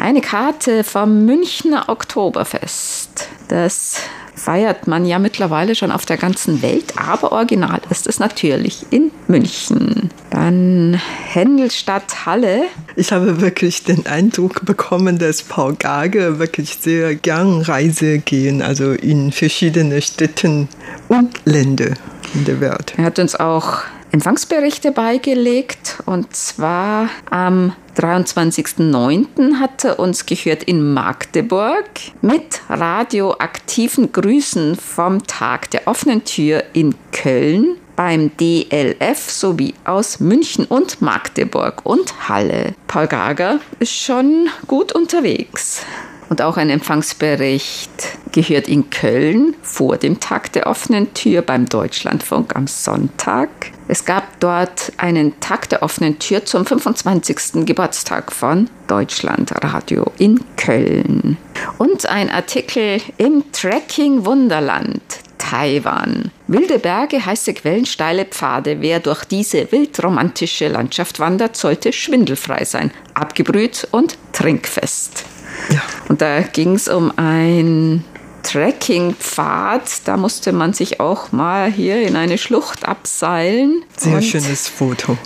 eine 0.00 0.20
Karte 0.20 0.82
vom 0.82 1.26
Münchner 1.26 1.88
Oktoberfest. 1.88 3.28
Das 3.48 4.00
feiert 4.34 4.86
man 4.86 5.04
ja 5.04 5.18
mittlerweile 5.18 5.74
schon 5.74 5.92
auf 5.92 6.06
der 6.06 6.16
ganzen 6.16 6.62
Welt, 6.62 6.94
aber 6.96 7.32
original 7.32 7.80
ist 7.90 8.06
es 8.06 8.18
natürlich 8.18 8.86
in 8.90 9.10
München. 9.28 10.10
Dann 10.30 10.98
Händelstadt 11.28 12.24
Halle. 12.24 12.62
Ich 12.96 13.12
habe 13.12 13.40
wirklich 13.40 13.84
den 13.84 14.06
Eindruck 14.06 14.64
bekommen, 14.64 15.18
dass 15.18 15.42
Paul 15.42 15.74
Gage 15.74 16.38
wirklich 16.38 16.78
sehr 16.80 17.14
gern 17.14 17.60
Reise 17.60 18.18
gehen, 18.18 18.62
also 18.62 18.92
in 18.92 19.32
verschiedene 19.32 20.00
Städten 20.00 20.68
und 21.08 21.38
Länder 21.44 21.90
in 22.34 22.44
der 22.46 22.60
Welt. 22.60 22.94
Er 22.96 23.04
hat 23.04 23.18
uns 23.18 23.36
auch 23.36 23.82
Empfangsberichte 24.12 24.90
beigelegt 24.90 26.02
und 26.04 26.34
zwar 26.34 27.08
am 27.30 27.74
23.09. 27.96 29.60
hat 29.60 29.84
er 29.84 30.00
uns 30.00 30.26
gehört 30.26 30.64
in 30.64 30.92
Magdeburg 30.92 31.84
mit 32.20 32.60
radioaktiven 32.68 34.10
Grüßen 34.10 34.74
vom 34.74 35.24
Tag 35.26 35.70
der 35.70 35.86
offenen 35.86 36.24
Tür 36.24 36.64
in 36.72 36.94
Köln 37.12 37.76
beim 37.94 38.36
DLF 38.36 39.30
sowie 39.30 39.74
aus 39.84 40.18
München 40.18 40.64
und 40.64 41.02
Magdeburg 41.02 41.84
und 41.84 42.28
Halle. 42.28 42.74
Paul 42.86 43.06
Gager 43.06 43.60
ist 43.78 43.92
schon 43.92 44.48
gut 44.66 44.92
unterwegs. 44.92 45.84
Und 46.30 46.42
auch 46.42 46.56
ein 46.56 46.70
Empfangsbericht 46.70 47.90
gehört 48.30 48.68
in 48.68 48.88
Köln 48.88 49.56
vor 49.62 49.96
dem 49.96 50.20
Tag 50.20 50.52
der 50.52 50.68
offenen 50.68 51.12
Tür 51.12 51.42
beim 51.42 51.68
Deutschlandfunk 51.68 52.54
am 52.54 52.68
Sonntag. 52.68 53.48
Es 53.88 54.04
gab 54.04 54.38
dort 54.38 54.92
einen 54.96 55.40
Tag 55.40 55.68
der 55.70 55.82
offenen 55.82 56.20
Tür 56.20 56.44
zum 56.44 56.64
25. 56.64 57.66
Geburtstag 57.66 58.30
von 58.30 58.70
Deutschlandradio 58.86 60.06
in 60.18 60.38
Köln. 60.56 61.36
Und 61.78 62.06
ein 62.06 62.30
Artikel 62.30 63.00
im 63.18 63.50
Trekking 63.50 64.24
Wunderland. 64.24 65.02
Taiwan. 65.36 66.30
Wilde 66.46 66.78
Berge, 66.78 67.26
heiße 67.26 67.54
Quellen, 67.54 67.86
steile 67.86 68.24
Pfade. 68.24 68.80
Wer 68.80 69.00
durch 69.00 69.24
diese 69.24 69.72
wildromantische 69.72 70.68
Landschaft 70.68 71.18
wandert, 71.18 71.56
sollte 71.56 71.92
schwindelfrei 71.92 72.64
sein, 72.64 72.92
abgebrüht 73.14 73.88
und 73.90 74.16
trinkfest. 74.32 75.24
Ja. 75.68 75.82
Und 76.08 76.20
da 76.22 76.40
ging 76.40 76.74
es 76.74 76.88
um 76.88 77.12
ein 77.16 78.04
Trekkingpfad. 78.42 79.82
Da 80.04 80.16
musste 80.16 80.52
man 80.52 80.72
sich 80.72 81.00
auch 81.00 81.32
mal 81.32 81.70
hier 81.70 82.02
in 82.02 82.16
eine 82.16 82.38
Schlucht 82.38 82.86
abseilen. 82.86 83.84
Sehr 83.96 84.22
schönes 84.22 84.68
Foto. 84.68 85.16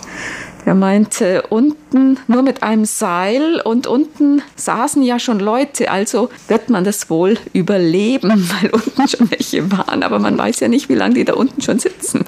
Er 0.65 0.73
meinte, 0.73 1.43
unten 1.43 2.17
nur 2.27 2.41
mit 2.41 2.63
einem 2.63 2.85
Seil 2.85 3.61
und 3.61 3.85
unten 3.85 4.41
saßen 4.55 5.03
ja 5.03 5.19
schon 5.19 5.39
Leute, 5.39 5.91
also 5.91 6.29
wird 6.47 6.71
man 6.71 6.83
das 6.83 7.07
wohl 7.11 7.37
überleben, 7.53 8.49
weil 8.61 8.71
unten 8.71 9.07
schon 9.07 9.29
welche 9.29 9.71
waren, 9.71 10.01
aber 10.01 10.17
man 10.17 10.35
weiß 10.35 10.61
ja 10.61 10.67
nicht, 10.67 10.89
wie 10.89 10.95
lange 10.95 11.13
die 11.13 11.25
da 11.25 11.33
unten 11.33 11.61
schon 11.61 11.77
sitzen. 11.77 12.25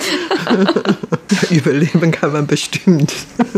überleben 1.50 2.12
kann 2.12 2.34
man 2.34 2.48
bestimmt. 2.48 3.14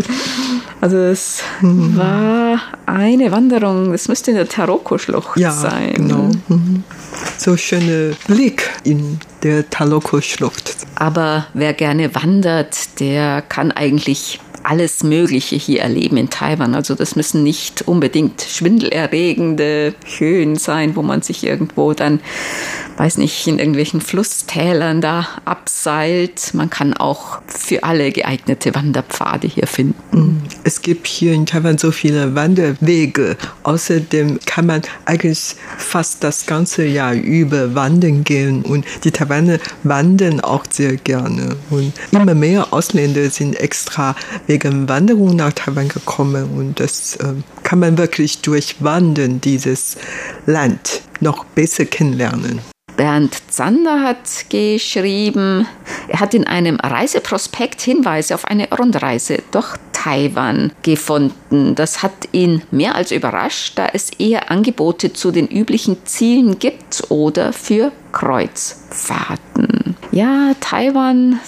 Also 0.81 0.95
es 0.95 1.43
mhm. 1.59 1.97
war 1.97 2.61
eine 2.85 3.33
Wanderung, 3.33 3.93
es 3.93 4.07
müsste 4.07 4.31
in 4.31 4.37
der 4.37 4.47
Taroko-Schlucht 4.47 5.37
ja, 5.37 5.51
sein. 5.51 5.93
Genau. 5.93 6.31
Mhm. 6.47 6.83
So 7.37 7.57
schöner 7.57 8.15
Blick 8.27 8.69
in 8.85 9.19
der 9.43 9.69
Taroko-Schlucht. 9.69 10.77
Aber 10.95 11.47
wer 11.53 11.73
gerne 11.73 12.15
wandert, 12.15 13.01
der 13.01 13.41
kann 13.41 13.73
eigentlich 13.73 14.39
alles 14.63 15.03
Mögliche 15.03 15.55
hier 15.55 15.81
erleben 15.81 16.17
in 16.17 16.29
Taiwan. 16.29 16.75
Also 16.75 16.95
das 16.95 17.15
müssen 17.15 17.43
nicht 17.43 17.87
unbedingt 17.87 18.41
schwindelerregende 18.41 19.93
Höhen 20.17 20.55
sein, 20.55 20.95
wo 20.95 21.01
man 21.01 21.21
sich 21.21 21.43
irgendwo 21.43 21.93
dann, 21.93 22.19
weiß 22.97 23.17
nicht, 23.17 23.47
in 23.47 23.59
irgendwelchen 23.59 24.01
Flusstälern 24.01 25.01
da 25.01 25.27
abseilt. 25.45 26.53
Man 26.53 26.69
kann 26.69 26.93
auch 26.93 27.41
für 27.47 27.83
alle 27.83 28.11
geeignete 28.11 28.75
Wanderpfade 28.75 29.47
hier 29.47 29.67
finden. 29.67 30.43
Es 30.63 30.81
gibt 30.81 31.07
hier 31.07 31.33
in 31.33 31.45
Taiwan 31.45 31.77
so 31.77 31.91
viele 31.91 32.35
Wanderwege. 32.35 33.37
Außerdem 33.63 34.39
kann 34.45 34.65
man 34.65 34.81
eigentlich 35.05 35.55
fast 35.77 36.23
das 36.23 36.45
ganze 36.45 36.85
Jahr 36.85 37.13
über 37.13 37.75
wandern 37.75 38.23
gehen 38.23 38.63
und 38.63 38.85
die 39.03 39.11
Taiwaner 39.11 39.59
wandern 39.83 40.39
auch 40.41 40.65
sehr 40.69 40.97
gerne. 40.97 41.55
Und 41.69 41.93
immer 42.11 42.35
mehr 42.35 42.73
Ausländer 42.73 43.29
sind 43.29 43.59
extra 43.59 44.15
wegen 44.49 44.89
Wanderung 44.89 45.35
nach 45.35 45.53
Taiwan 45.53 45.89
gekommen 45.89 46.49
und 46.57 46.79
das 46.79 47.15
äh, 47.17 47.35
kann 47.63 47.79
man 47.79 47.99
wirklich 47.99 48.41
durch 48.41 48.83
Wandern 48.83 49.39
dieses 49.39 49.95
Land 50.47 51.03
noch 51.19 51.45
besser 51.45 51.85
kennenlernen. 51.85 52.59
Bernd 52.97 53.35
Zander 53.49 54.01
hat 54.01 54.49
geschrieben, 54.49 55.67
er 56.07 56.19
hat 56.19 56.33
in 56.33 56.47
einem 56.47 56.77
Reiseprospekt 56.77 57.79
Hinweise 57.79 58.33
auf 58.33 58.45
eine 58.45 58.67
Rundreise 58.71 59.37
durch 59.51 59.77
Taiwan 59.93 60.73
gefunden. 60.81 61.75
Das 61.75 62.01
hat 62.01 62.29
ihn 62.31 62.63
mehr 62.71 62.95
als 62.95 63.11
überrascht, 63.11 63.77
da 63.77 63.87
es 63.93 64.09
eher 64.09 64.49
Angebote 64.49 65.13
zu 65.13 65.31
den 65.31 65.47
üblichen 65.47 66.05
Zielen 66.05 66.57
gibt 66.57 67.03
oder 67.09 67.53
für 67.53 67.91
Kreuzfahrten. 68.11 69.95
Ja, 70.11 70.53
Taiwan 70.59 71.39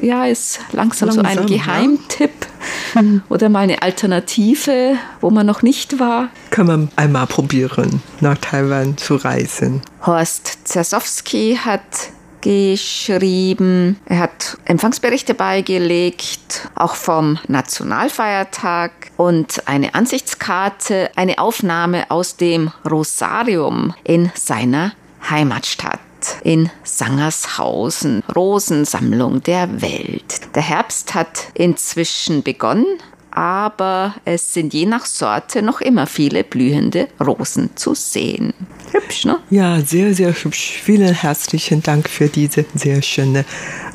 ja, 0.00 0.26
ist 0.26 0.60
langsam, 0.72 1.08
langsam 1.08 1.26
so 1.34 1.40
ein 1.40 1.46
Geheimtipp 1.46 2.46
ja. 2.94 3.02
oder 3.28 3.48
mal 3.48 3.60
eine 3.60 3.82
Alternative, 3.82 4.96
wo 5.20 5.30
man 5.30 5.46
noch 5.46 5.62
nicht 5.62 5.98
war. 5.98 6.28
Kann 6.50 6.66
man 6.66 6.90
einmal 6.96 7.26
probieren, 7.26 8.02
nach 8.20 8.38
Taiwan 8.38 8.96
zu 8.96 9.16
reisen. 9.16 9.82
Horst 10.04 10.60
Zersowski 10.64 11.58
hat 11.64 12.10
geschrieben. 12.40 13.98
Er 14.06 14.18
hat 14.20 14.58
Empfangsberichte 14.64 15.34
beigelegt, 15.34 16.68
auch 16.74 16.94
vom 16.94 17.38
Nationalfeiertag 17.48 18.92
und 19.16 19.66
eine 19.66 19.94
Ansichtskarte, 19.94 21.10
eine 21.16 21.38
Aufnahme 21.38 22.10
aus 22.10 22.36
dem 22.36 22.72
Rosarium 22.88 23.94
in 24.04 24.30
seiner 24.34 24.92
Heimatstadt. 25.28 26.00
In 26.44 26.70
Sangershausen, 26.84 28.22
Rosensammlung 28.34 29.42
der 29.42 29.82
Welt. 29.82 30.40
Der 30.54 30.62
Herbst 30.62 31.14
hat 31.14 31.48
inzwischen 31.54 32.42
begonnen 32.42 32.86
aber 33.30 34.14
es 34.24 34.52
sind 34.54 34.74
je 34.74 34.86
nach 34.86 35.06
Sorte 35.06 35.62
noch 35.62 35.80
immer 35.80 36.06
viele 36.06 36.44
blühende 36.44 37.08
Rosen 37.24 37.70
zu 37.76 37.94
sehen. 37.94 38.54
Hübsch, 38.92 39.24
ne? 39.24 39.38
Ja, 39.50 39.80
sehr, 39.80 40.14
sehr 40.14 40.32
hübsch. 40.32 40.80
Vielen 40.82 41.14
herzlichen 41.14 41.82
Dank 41.82 42.08
für 42.08 42.28
diese 42.28 42.64
sehr 42.74 43.02
schöne 43.02 43.44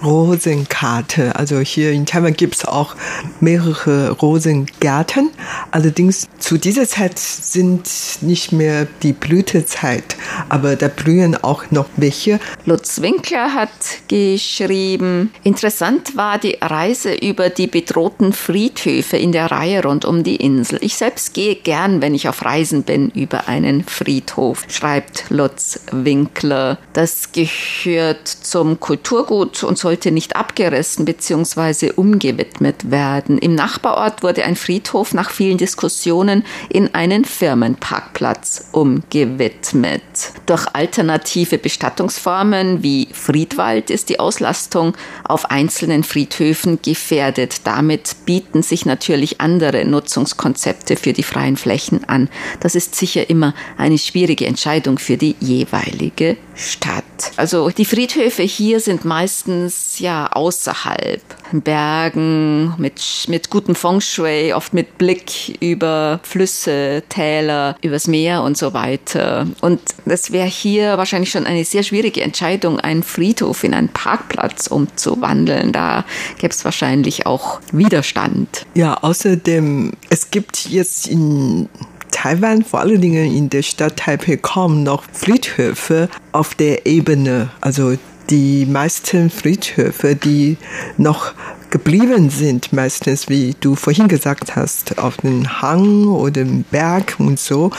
Rosenkarte. 0.04 1.36
Also 1.36 1.60
hier 1.60 1.92
in 1.92 2.06
Taiwan 2.06 2.34
gibt 2.34 2.56
es 2.56 2.66
auch 2.66 2.96
mehrere 3.40 4.12
Rosengärten. 4.12 5.32
Allerdings 5.72 6.28
zu 6.40 6.58
dieser 6.58 6.88
Zeit 6.88 7.20
sind 7.20 7.90
nicht 8.22 8.52
mehr 8.52 8.88
die 9.04 9.14
Blütezeit, 9.14 10.16
aber 10.48 10.76
da 10.76 10.88
blühen 10.88 11.36
auch 11.36 11.72
noch 11.72 11.88
welche. 11.98 12.40
Lutz 12.66 13.02
Winkler 13.02 13.54
hat 13.54 13.70
geschrieben, 14.08 15.34
interessant 15.44 16.16
war 16.16 16.38
die 16.38 16.58
Reise 16.62 17.14
über 17.14 17.50
die 17.50 17.68
bedrohten 17.68 18.32
Friedhöfe 18.32 19.18
in 19.26 19.32
der 19.32 19.50
Reihe 19.50 19.82
rund 19.82 20.06
um 20.06 20.22
die 20.22 20.36
Insel. 20.36 20.78
Ich 20.84 20.98
selbst 20.98 21.34
gehe 21.34 21.56
gern, 21.56 22.00
wenn 22.00 22.14
ich 22.14 22.30
auf 22.30 22.46
Reisen 22.46 22.84
bin, 22.84 23.10
über 23.10 23.48
einen 23.48 23.84
Friedhof, 23.84 24.66
schreibt 24.68 25.26
Lutz 25.30 25.80
Winkler. 25.92 26.78
Das 26.94 27.32
gehört 27.32 28.28
zum 28.28 28.80
Kulturgut 28.80 29.64
und 29.64 29.80
sollte 29.80 30.12
nicht 30.12 30.36
abgerissen 30.36 31.06
bzw. 31.06 31.94
umgewidmet 31.96 32.92
werden. 32.92 33.40
Im 33.40 33.56
Nachbarort 33.56 34.22
wurde 34.22 34.46
ein 34.46 34.56
Friedhof 34.56 35.16
nach 35.16 35.32
vielen 35.32 35.58
Diskussionen 35.58 36.46
in 36.70 36.94
einen 36.94 37.26
Firmenparkplatz 37.26 38.70
umgewidmet. 38.74 40.04
Durch 40.46 40.68
alternative 40.74 41.58
Bestattungsformen 41.58 42.84
wie 42.84 43.08
Friedwald 43.12 43.90
ist 43.90 44.10
die 44.10 44.20
Auslastung 44.20 44.94
auf 45.24 45.50
einzelnen 45.50 46.04
Friedhöfen 46.04 46.78
gefährdet. 46.84 47.62
Damit 47.64 48.18
bieten 48.28 48.62
sich 48.62 48.86
natürlich 48.86 49.15
andere 49.40 49.86
Nutzungskonzepte 49.86 50.96
für 50.96 51.14
die 51.14 51.24
freien 51.24 51.58
Flächen 51.58 52.04
an. 52.06 52.30
Das 52.60 52.76
ist 52.76 52.96
sicher 52.96 53.30
immer 53.30 53.54
eine 53.78 53.98
schwierige 53.98 54.46
Entscheidung 54.46 55.00
für 55.00 55.18
die 55.18 55.36
jeweilige 55.40 56.38
Stadt. 56.56 57.04
Also 57.38 57.70
die 57.70 57.86
Friedhöfe 57.86 58.44
hier 58.44 58.80
sind 58.80 59.06
meistens 59.06 60.00
ja 60.00 60.28
außerhalb, 60.28 61.22
Bergen 61.52 62.74
mit, 62.78 63.02
mit 63.28 63.50
gutem 63.50 63.76
Feng 63.76 64.02
Shui, 64.02 64.54
oft 64.54 64.74
mit 64.74 64.98
Blick 64.98 65.58
über 65.62 66.20
Flüsse, 66.24 67.04
Täler, 67.10 67.78
übers 67.82 68.08
Meer 68.08 68.44
und 68.44 68.58
so 68.58 68.74
weiter. 68.74 69.48
Und 69.62 69.80
das 70.06 70.32
wäre 70.32 70.48
hier 70.48 70.98
wahrscheinlich 70.98 71.32
schon 71.32 71.46
eine 71.46 71.64
sehr 71.64 71.84
schwierige 71.84 72.22
Entscheidung, 72.22 72.80
einen 72.80 73.04
Friedhof 73.04 73.64
in 73.64 73.74
einen 73.74 73.90
Parkplatz 73.90 74.68
umzuwandeln. 74.68 75.72
Da 75.72 76.06
gäbe 76.38 76.54
es 76.54 76.66
wahrscheinlich 76.66 77.26
auch 77.26 77.60
Widerstand. 77.72 78.66
Ja, 78.74 78.96
außerdem, 78.96 79.94
es 80.10 80.32
gibt 80.32 80.70
jetzt 80.70 81.08
in 81.08 81.70
Taiwan, 82.12 82.64
vor 82.64 82.80
allen 82.80 83.02
Dingen 83.02 83.36
in 83.36 83.50
der 83.50 83.62
Stadt 83.62 83.98
Taipei, 83.98 84.38
kaum 84.38 84.84
noch 84.84 85.04
Friedhöfe 85.12 86.10
auf 86.32 86.56
der 86.56 86.86
Ebene. 86.86 87.50
Also 87.62 87.98
die 88.30 88.66
meisten 88.66 89.30
Friedhöfe, 89.30 90.16
die 90.16 90.58
noch 90.98 91.34
geblieben 91.70 92.30
sind, 92.30 92.74
meistens, 92.74 93.30
wie 93.30 93.56
du 93.60 93.76
vorhin 93.76 94.08
gesagt 94.08 94.56
hast, 94.56 94.98
auf 94.98 95.18
dem 95.18 95.62
Hang 95.62 96.08
oder 96.08 96.42
im 96.42 96.64
Berg 96.64 97.16
und 97.20 97.40
so. 97.40 97.72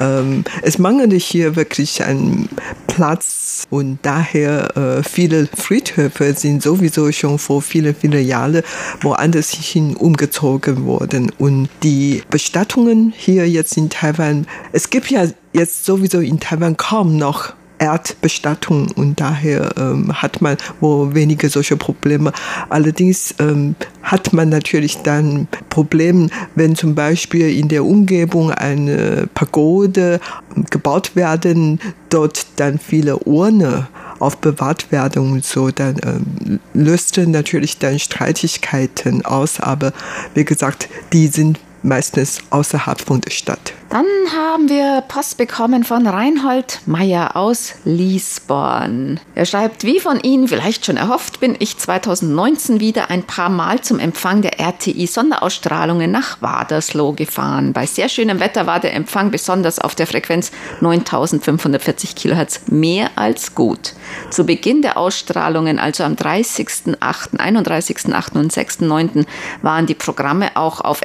Ähm, 0.00 0.44
es 0.62 0.78
mangelte 0.78 1.16
hier 1.16 1.56
wirklich 1.56 2.04
an 2.04 2.48
Platz 2.86 3.64
und 3.70 3.98
daher 4.02 4.76
äh, 4.76 5.02
viele 5.02 5.48
Friedhöfe 5.56 6.34
sind 6.34 6.62
sowieso 6.62 7.10
schon 7.12 7.38
vor 7.38 7.62
viele, 7.62 7.94
viele 7.94 8.20
Jahren 8.20 8.62
woanders 9.00 9.50
hin 9.50 9.96
umgezogen 9.96 10.86
worden. 10.86 11.32
Und 11.38 11.68
die 11.82 12.22
Bestattungen 12.30 13.12
hier 13.16 13.48
jetzt 13.48 13.76
in 13.76 13.90
Taiwan, 13.90 14.46
es 14.72 14.90
gibt 14.90 15.10
ja 15.10 15.26
jetzt 15.52 15.84
sowieso 15.84 16.20
in 16.20 16.40
Taiwan 16.40 16.76
kaum 16.76 17.16
noch 17.16 17.54
Erdbestattung 17.78 18.90
und 18.92 19.20
daher 19.20 19.72
ähm, 19.76 20.12
hat 20.22 20.40
man 20.40 20.56
wohl 20.80 21.14
weniger 21.14 21.48
solche 21.48 21.76
Probleme. 21.76 22.32
Allerdings 22.68 23.34
ähm, 23.38 23.74
hat 24.02 24.32
man 24.32 24.48
natürlich 24.48 24.98
dann 24.98 25.48
Probleme, 25.70 26.28
wenn 26.54 26.76
zum 26.76 26.94
Beispiel 26.94 27.56
in 27.58 27.68
der 27.68 27.84
Umgebung 27.84 28.50
eine 28.50 29.28
Pagode 29.34 30.20
gebaut 30.70 31.16
werden, 31.16 31.80
dort 32.10 32.46
dann 32.56 32.78
viele 32.78 33.18
Urne 33.18 33.88
aufbewahrt 34.20 34.92
werden 34.92 35.32
und 35.32 35.44
so, 35.44 35.70
dann 35.70 35.96
ähm, 36.04 36.60
löste 36.72 37.26
natürlich 37.26 37.78
dann 37.78 37.98
Streitigkeiten 37.98 39.24
aus, 39.24 39.60
aber 39.60 39.92
wie 40.34 40.44
gesagt, 40.44 40.88
die 41.12 41.26
sind 41.26 41.58
meistens 41.84 42.40
außerhalb 42.50 43.00
von 43.00 43.20
der 43.20 43.30
Stadt. 43.30 43.74
Dann 43.90 44.06
haben 44.36 44.68
wir 44.68 45.04
Post 45.06 45.36
bekommen 45.36 45.84
von 45.84 46.08
Reinhold 46.08 46.80
Meyer 46.84 47.36
aus 47.36 47.74
Liesborn. 47.84 49.20
Er 49.36 49.46
schreibt, 49.46 49.84
wie 49.84 50.00
von 50.00 50.18
Ihnen 50.18 50.48
vielleicht 50.48 50.84
schon 50.84 50.96
erhofft, 50.96 51.38
bin 51.38 51.54
ich 51.56 51.78
2019 51.78 52.80
wieder 52.80 53.08
ein 53.10 53.22
paar 53.22 53.50
Mal 53.50 53.82
zum 53.82 54.00
Empfang 54.00 54.42
der 54.42 54.58
RTI 54.58 55.06
Sonderausstrahlungen 55.06 56.10
nach 56.10 56.42
Wadersloh 56.42 57.12
gefahren. 57.12 57.72
Bei 57.72 57.86
sehr 57.86 58.08
schönem 58.08 58.40
Wetter 58.40 58.66
war 58.66 58.80
der 58.80 58.94
Empfang 58.94 59.30
besonders 59.30 59.78
auf 59.78 59.94
der 59.94 60.08
Frequenz 60.08 60.50
9540 60.80 62.16
kHz 62.16 62.62
mehr 62.66 63.10
als 63.14 63.54
gut. 63.54 63.92
Zu 64.30 64.44
Beginn 64.44 64.82
der 64.82 64.96
Ausstrahlungen, 64.96 65.78
also 65.78 66.02
am 66.02 66.14
30.8., 66.14 66.98
31.8. 66.98 68.38
und 68.38 68.52
6.9. 68.52 69.24
waren 69.62 69.86
die 69.86 69.94
Programme 69.94 70.50
auch 70.56 70.80
auf 70.80 71.02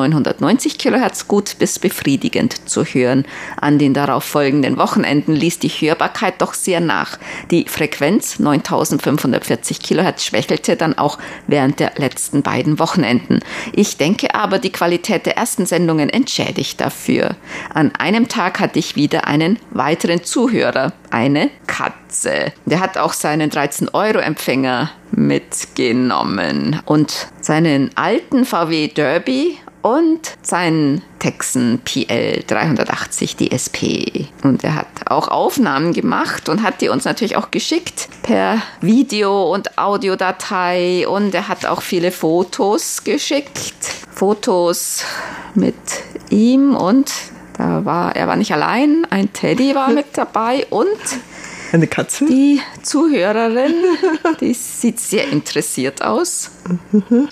11.990 0.00 0.78
kHz 0.78 1.28
gut 1.28 1.56
bis 1.58 1.78
befriedigend 1.78 2.68
zu 2.68 2.84
hören. 2.84 3.24
An 3.60 3.78
den 3.78 3.94
darauf 3.94 4.24
folgenden 4.24 4.76
Wochenenden 4.76 5.34
ließ 5.34 5.58
die 5.58 5.68
Hörbarkeit 5.68 6.40
doch 6.40 6.54
sehr 6.54 6.80
nach. 6.80 7.18
Die 7.50 7.66
Frequenz 7.68 8.38
9540 8.38 9.80
Kilohertz 9.80 10.24
schwächelte 10.24 10.76
dann 10.76 10.96
auch 10.96 11.18
während 11.46 11.80
der 11.80 11.92
letzten 11.96 12.42
beiden 12.42 12.78
Wochenenden. 12.78 13.40
Ich 13.72 13.96
denke 13.96 14.34
aber, 14.34 14.58
die 14.58 14.72
Qualität 14.72 15.26
der 15.26 15.36
ersten 15.36 15.66
Sendungen 15.66 16.10
entschädigt 16.10 16.80
dafür. 16.80 17.36
An 17.72 17.92
einem 17.96 18.28
Tag 18.28 18.60
hatte 18.60 18.78
ich 18.78 18.96
wieder 18.96 19.26
einen 19.26 19.58
weiteren 19.70 20.24
Zuhörer, 20.24 20.92
eine 21.10 21.50
Katze. 21.66 22.52
Der 22.66 22.80
hat 22.80 22.98
auch 22.98 23.12
seinen 23.12 23.50
13-Euro-Empfänger 23.50 24.90
mitgenommen 25.12 26.80
und 26.84 27.28
seinen 27.40 27.90
alten 27.96 28.44
VW 28.44 28.88
Derby 28.88 29.58
und 29.82 30.36
seinen 30.42 31.02
Texan 31.18 31.80
PL 31.84 32.44
380 32.46 33.36
DSP. 33.36 34.26
Und 34.42 34.64
er 34.64 34.74
hat 34.74 34.86
auch 35.06 35.28
Aufnahmen 35.28 35.92
gemacht 35.92 36.48
und 36.48 36.62
hat 36.62 36.80
die 36.80 36.88
uns 36.88 37.04
natürlich 37.04 37.36
auch 37.36 37.50
geschickt 37.50 38.08
per 38.22 38.62
Video- 38.80 39.52
und 39.52 39.78
Audiodatei. 39.78 41.06
Und 41.08 41.34
er 41.34 41.48
hat 41.48 41.66
auch 41.66 41.82
viele 41.82 42.12
Fotos 42.12 43.04
geschickt. 43.04 43.84
Fotos 44.12 45.04
mit 45.54 45.74
ihm 46.30 46.76
und 46.76 47.10
da 47.56 47.84
war, 47.84 48.16
er 48.16 48.26
war 48.26 48.36
nicht 48.36 48.52
allein, 48.54 49.06
ein 49.10 49.32
Teddy 49.34 49.74
war 49.74 49.90
mit 49.90 50.06
dabei 50.16 50.66
und 50.70 50.88
eine 51.72 51.86
Katze? 51.86 52.26
Die 52.26 52.60
Zuhörerin, 52.82 53.74
die 54.40 54.54
sieht 54.54 55.00
sehr 55.00 55.28
interessiert 55.28 56.02
aus. 56.02 56.50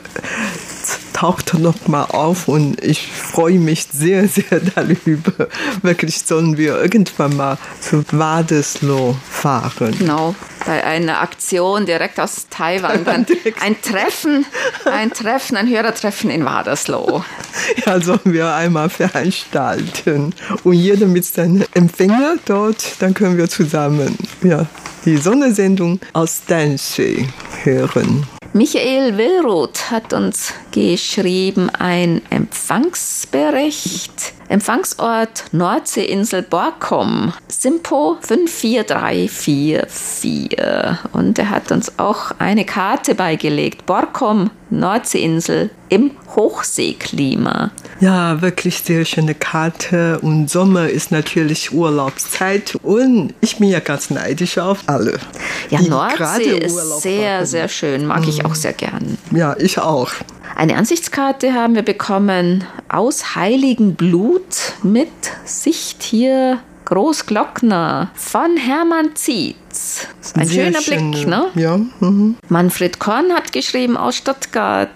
taucht 1.14 1.54
noch 1.54 1.88
mal 1.88 2.04
auf 2.04 2.50
und 2.50 2.84
ich 2.84 3.10
freue 3.10 3.58
mich 3.58 3.88
sehr, 3.92 4.28
sehr 4.28 4.60
darüber. 4.76 5.48
Wirklich 5.82 6.20
sollen 6.20 6.58
wir 6.58 6.82
irgendwann 6.82 7.38
mal 7.38 7.58
zu 7.80 8.04
Wadesloh 8.12 9.16
fahren. 9.30 9.96
Genau, 9.98 10.36
bei 10.66 10.84
einer 10.84 11.22
Aktion 11.22 11.86
direkt 11.86 12.20
aus 12.20 12.48
Taiwan. 12.50 13.06
Dann 13.06 13.26
ein 13.62 13.82
Treffen, 13.82 14.46
ein 14.84 15.14
Treffen, 15.14 15.56
ein 15.56 15.70
Hörertreffen 15.70 16.30
in 16.30 16.44
Wadersloh. 16.44 17.24
Ja, 17.86 18.02
sollen 18.02 18.20
wir 18.26 18.54
einmal 18.54 18.90
veranstalten. 18.90 20.34
Und 20.64 20.74
jeder 20.74 21.06
mit 21.06 21.24
seinem 21.24 21.64
Empfänger 21.74 22.36
dort, 22.46 22.96
dann 23.00 23.14
können 23.14 23.38
wir 23.38 23.48
zusammen 23.48 24.18
ja, 24.42 24.68
die 25.06 25.18
Sondersendung 25.18 26.00
aus 26.14 26.42
Danshui 26.48 27.28
hören. 27.64 28.26
Michael 28.54 29.18
Willroth 29.18 29.90
hat 29.90 30.14
uns 30.14 30.54
geschrieben 30.72 31.72
ein 31.72 32.22
Empfangsbericht. 32.30 34.34
Empfangsort 34.48 35.46
Nordseeinsel 35.52 36.44
Borkum, 36.44 37.34
Simpo 37.48 38.18
54344. 38.22 40.56
Und 41.14 41.40
er 41.40 41.50
hat 41.50 41.72
uns 41.72 41.98
auch 41.98 42.34
eine 42.38 42.64
Karte 42.64 43.16
beigelegt. 43.16 43.88
Borkum, 43.88 44.52
Nordseeinsel 44.70 45.72
im 45.90 46.12
Hochseeklima. 46.36 47.72
Ja, 48.00 48.42
wirklich 48.42 48.80
sehr 48.80 49.06
schöne 49.06 49.36
Karte. 49.36 50.20
Und 50.20 50.50
Sommer 50.50 50.90
ist 50.90 51.12
natürlich 51.12 51.74
Urlaubszeit. 51.74 52.76
Und 52.82 53.34
ich 53.42 53.58
bin 53.58 53.70
ja 53.70 53.80
ganz 53.80 54.10
neidisch 54.10 54.58
auf 54.58 54.80
alle. 54.88 55.20
Ja, 55.70 55.82
Nordsee 55.82 56.58
ist 56.58 57.02
sehr, 57.02 57.46
sehr 57.46 57.68
schön. 57.68 58.06
Mag 58.06 58.28
ich 58.28 58.46
auch 58.46 58.56
sehr 58.56 58.74
gern. 58.74 59.18
Ja, 59.32 59.56
ich 59.58 59.80
auch. 59.80 60.12
Eine 60.56 60.76
Ansichtskarte 60.78 61.54
haben 61.54 61.76
wir 61.76 61.82
bekommen 61.82 62.64
aus 62.90 63.36
Heiligenblut 63.36 64.74
mit 64.84 65.10
Sicht 65.46 66.04
hier 66.04 66.60
Großglockner 66.86 68.12
von 68.14 68.58
Hermann 68.58 69.16
Zietz. 69.16 70.08
Ein 70.36 70.46
Sehr 70.46 70.66
schöner 70.66 70.82
schön, 70.82 71.12
Blick, 71.12 71.28
ne? 71.28 71.46
Ja. 71.56 71.78
Mhm. 72.00 72.36
Manfred 72.50 73.00
Korn 73.00 73.32
hat 73.34 73.52
geschrieben 73.52 73.98
aus 73.98 74.18
Stuttgart. 74.18 74.90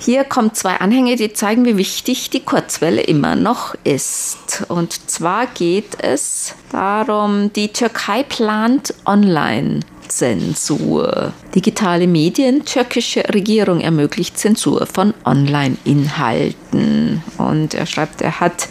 Hier 0.00 0.22
kommen 0.22 0.54
zwei 0.54 0.76
Anhänge, 0.76 1.16
die 1.16 1.32
zeigen, 1.32 1.64
wie 1.64 1.76
wichtig 1.76 2.30
die 2.30 2.44
Kurzwelle 2.44 3.02
immer 3.02 3.34
noch 3.34 3.74
ist. 3.82 4.64
Und 4.68 5.10
zwar 5.10 5.46
geht 5.46 6.00
es 6.00 6.54
darum, 6.70 7.52
die 7.52 7.72
Türkei 7.72 8.22
plant 8.22 8.94
online. 9.04 9.80
Zensur. 10.08 11.32
Digitale 11.54 12.06
Medien, 12.06 12.64
türkische 12.64 13.22
Regierung 13.32 13.80
ermöglicht 13.80 14.38
Zensur 14.38 14.86
von 14.86 15.14
Online-Inhalten. 15.24 17.22
Und 17.38 17.74
er 17.74 17.86
schreibt, 17.86 18.20
er 18.20 18.40
hat 18.40 18.68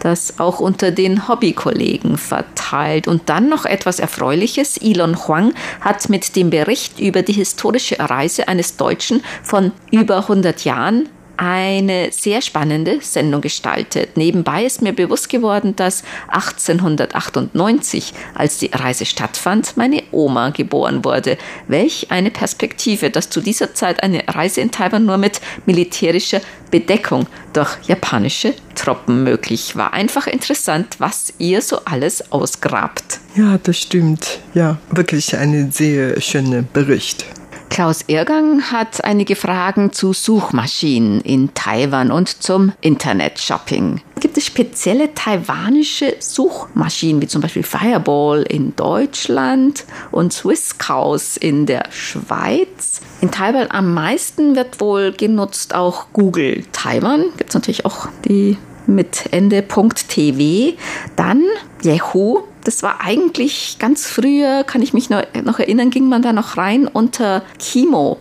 das 0.00 0.38
auch 0.38 0.60
unter 0.60 0.90
den 0.90 1.28
Hobbykollegen 1.28 2.18
verteilt. 2.18 3.08
Und 3.08 3.28
dann 3.28 3.48
noch 3.48 3.64
etwas 3.64 3.98
Erfreuliches. 3.98 4.76
Elon 4.76 5.16
Huang 5.26 5.54
hat 5.80 6.08
mit 6.08 6.36
dem 6.36 6.50
Bericht 6.50 7.00
über 7.00 7.22
die 7.22 7.32
historische 7.32 7.98
Reise 7.98 8.48
eines 8.48 8.76
Deutschen 8.76 9.22
von 9.42 9.72
über 9.90 10.18
100 10.18 10.64
Jahren 10.64 11.08
eine 11.40 12.12
sehr 12.12 12.42
spannende 12.42 13.00
Sendung 13.00 13.40
gestaltet. 13.40 14.18
Nebenbei 14.18 14.64
ist 14.66 14.82
mir 14.82 14.92
bewusst 14.92 15.30
geworden, 15.30 15.74
dass 15.74 16.04
1898, 16.28 18.12
als 18.34 18.58
die 18.58 18.70
Reise 18.74 19.06
stattfand, 19.06 19.78
meine 19.78 20.02
Oma 20.12 20.50
geboren 20.50 21.02
wurde. 21.02 21.38
Welch 21.66 22.10
eine 22.10 22.30
Perspektive, 22.30 23.08
dass 23.08 23.30
zu 23.30 23.40
dieser 23.40 23.72
Zeit 23.72 24.02
eine 24.02 24.22
Reise 24.28 24.60
in 24.60 24.70
Taiwan 24.70 25.06
nur 25.06 25.16
mit 25.16 25.40
militärischer 25.64 26.42
Bedeckung 26.70 27.26
durch 27.54 27.70
japanische 27.86 28.54
Truppen 28.74 29.24
möglich 29.24 29.76
war. 29.76 29.94
Einfach 29.94 30.26
interessant, 30.26 30.96
was 30.98 31.32
ihr 31.38 31.62
so 31.62 31.80
alles 31.86 32.30
ausgrabt. 32.32 33.18
Ja, 33.34 33.58
das 33.62 33.78
stimmt. 33.78 34.40
Ja, 34.52 34.76
wirklich 34.90 35.34
ein 35.34 35.72
sehr 35.72 36.20
schöner 36.20 36.62
Bericht. 36.62 37.24
Klaus 37.70 38.04
Irgang 38.08 38.72
hat 38.72 39.04
einige 39.04 39.36
Fragen 39.36 39.92
zu 39.92 40.12
Suchmaschinen 40.12 41.20
in 41.20 41.54
Taiwan 41.54 42.10
und 42.10 42.42
zum 42.42 42.72
Internet-Shopping. 42.80 44.02
Gibt 44.18 44.36
es 44.36 44.44
spezielle 44.44 45.14
taiwanische 45.14 46.16
Suchmaschinen, 46.18 47.22
wie 47.22 47.28
zum 47.28 47.40
Beispiel 47.40 47.62
Fireball 47.62 48.42
in 48.42 48.74
Deutschland 48.74 49.84
und 50.10 50.32
Swisscows 50.32 51.36
in 51.36 51.64
der 51.64 51.84
Schweiz? 51.90 53.00
In 53.20 53.30
Taiwan 53.30 53.70
am 53.70 53.94
meisten 53.94 54.56
wird 54.56 54.80
wohl 54.80 55.12
genutzt 55.12 55.72
auch 55.72 56.06
Google 56.12 56.64
Taiwan. 56.72 57.26
Gibt 57.38 57.50
es 57.50 57.54
natürlich 57.54 57.86
auch 57.86 58.08
die 58.26 58.58
mit 58.86 59.32
Ende.tv. 59.32 60.76
Dann 61.16 61.44
Yahoo 61.82 62.42
das 62.64 62.82
war 62.82 63.00
eigentlich 63.00 63.76
ganz 63.78 64.06
früher, 64.06 64.64
kann 64.64 64.82
ich 64.82 64.92
mich 64.92 65.10
noch, 65.10 65.22
erinnern, 65.58 65.90
ging 65.90 66.08
man 66.08 66.22
da 66.22 66.32
noch 66.32 66.56
rein 66.56 66.86
unter 66.86 67.42
kimo.com.tv. 67.58 68.20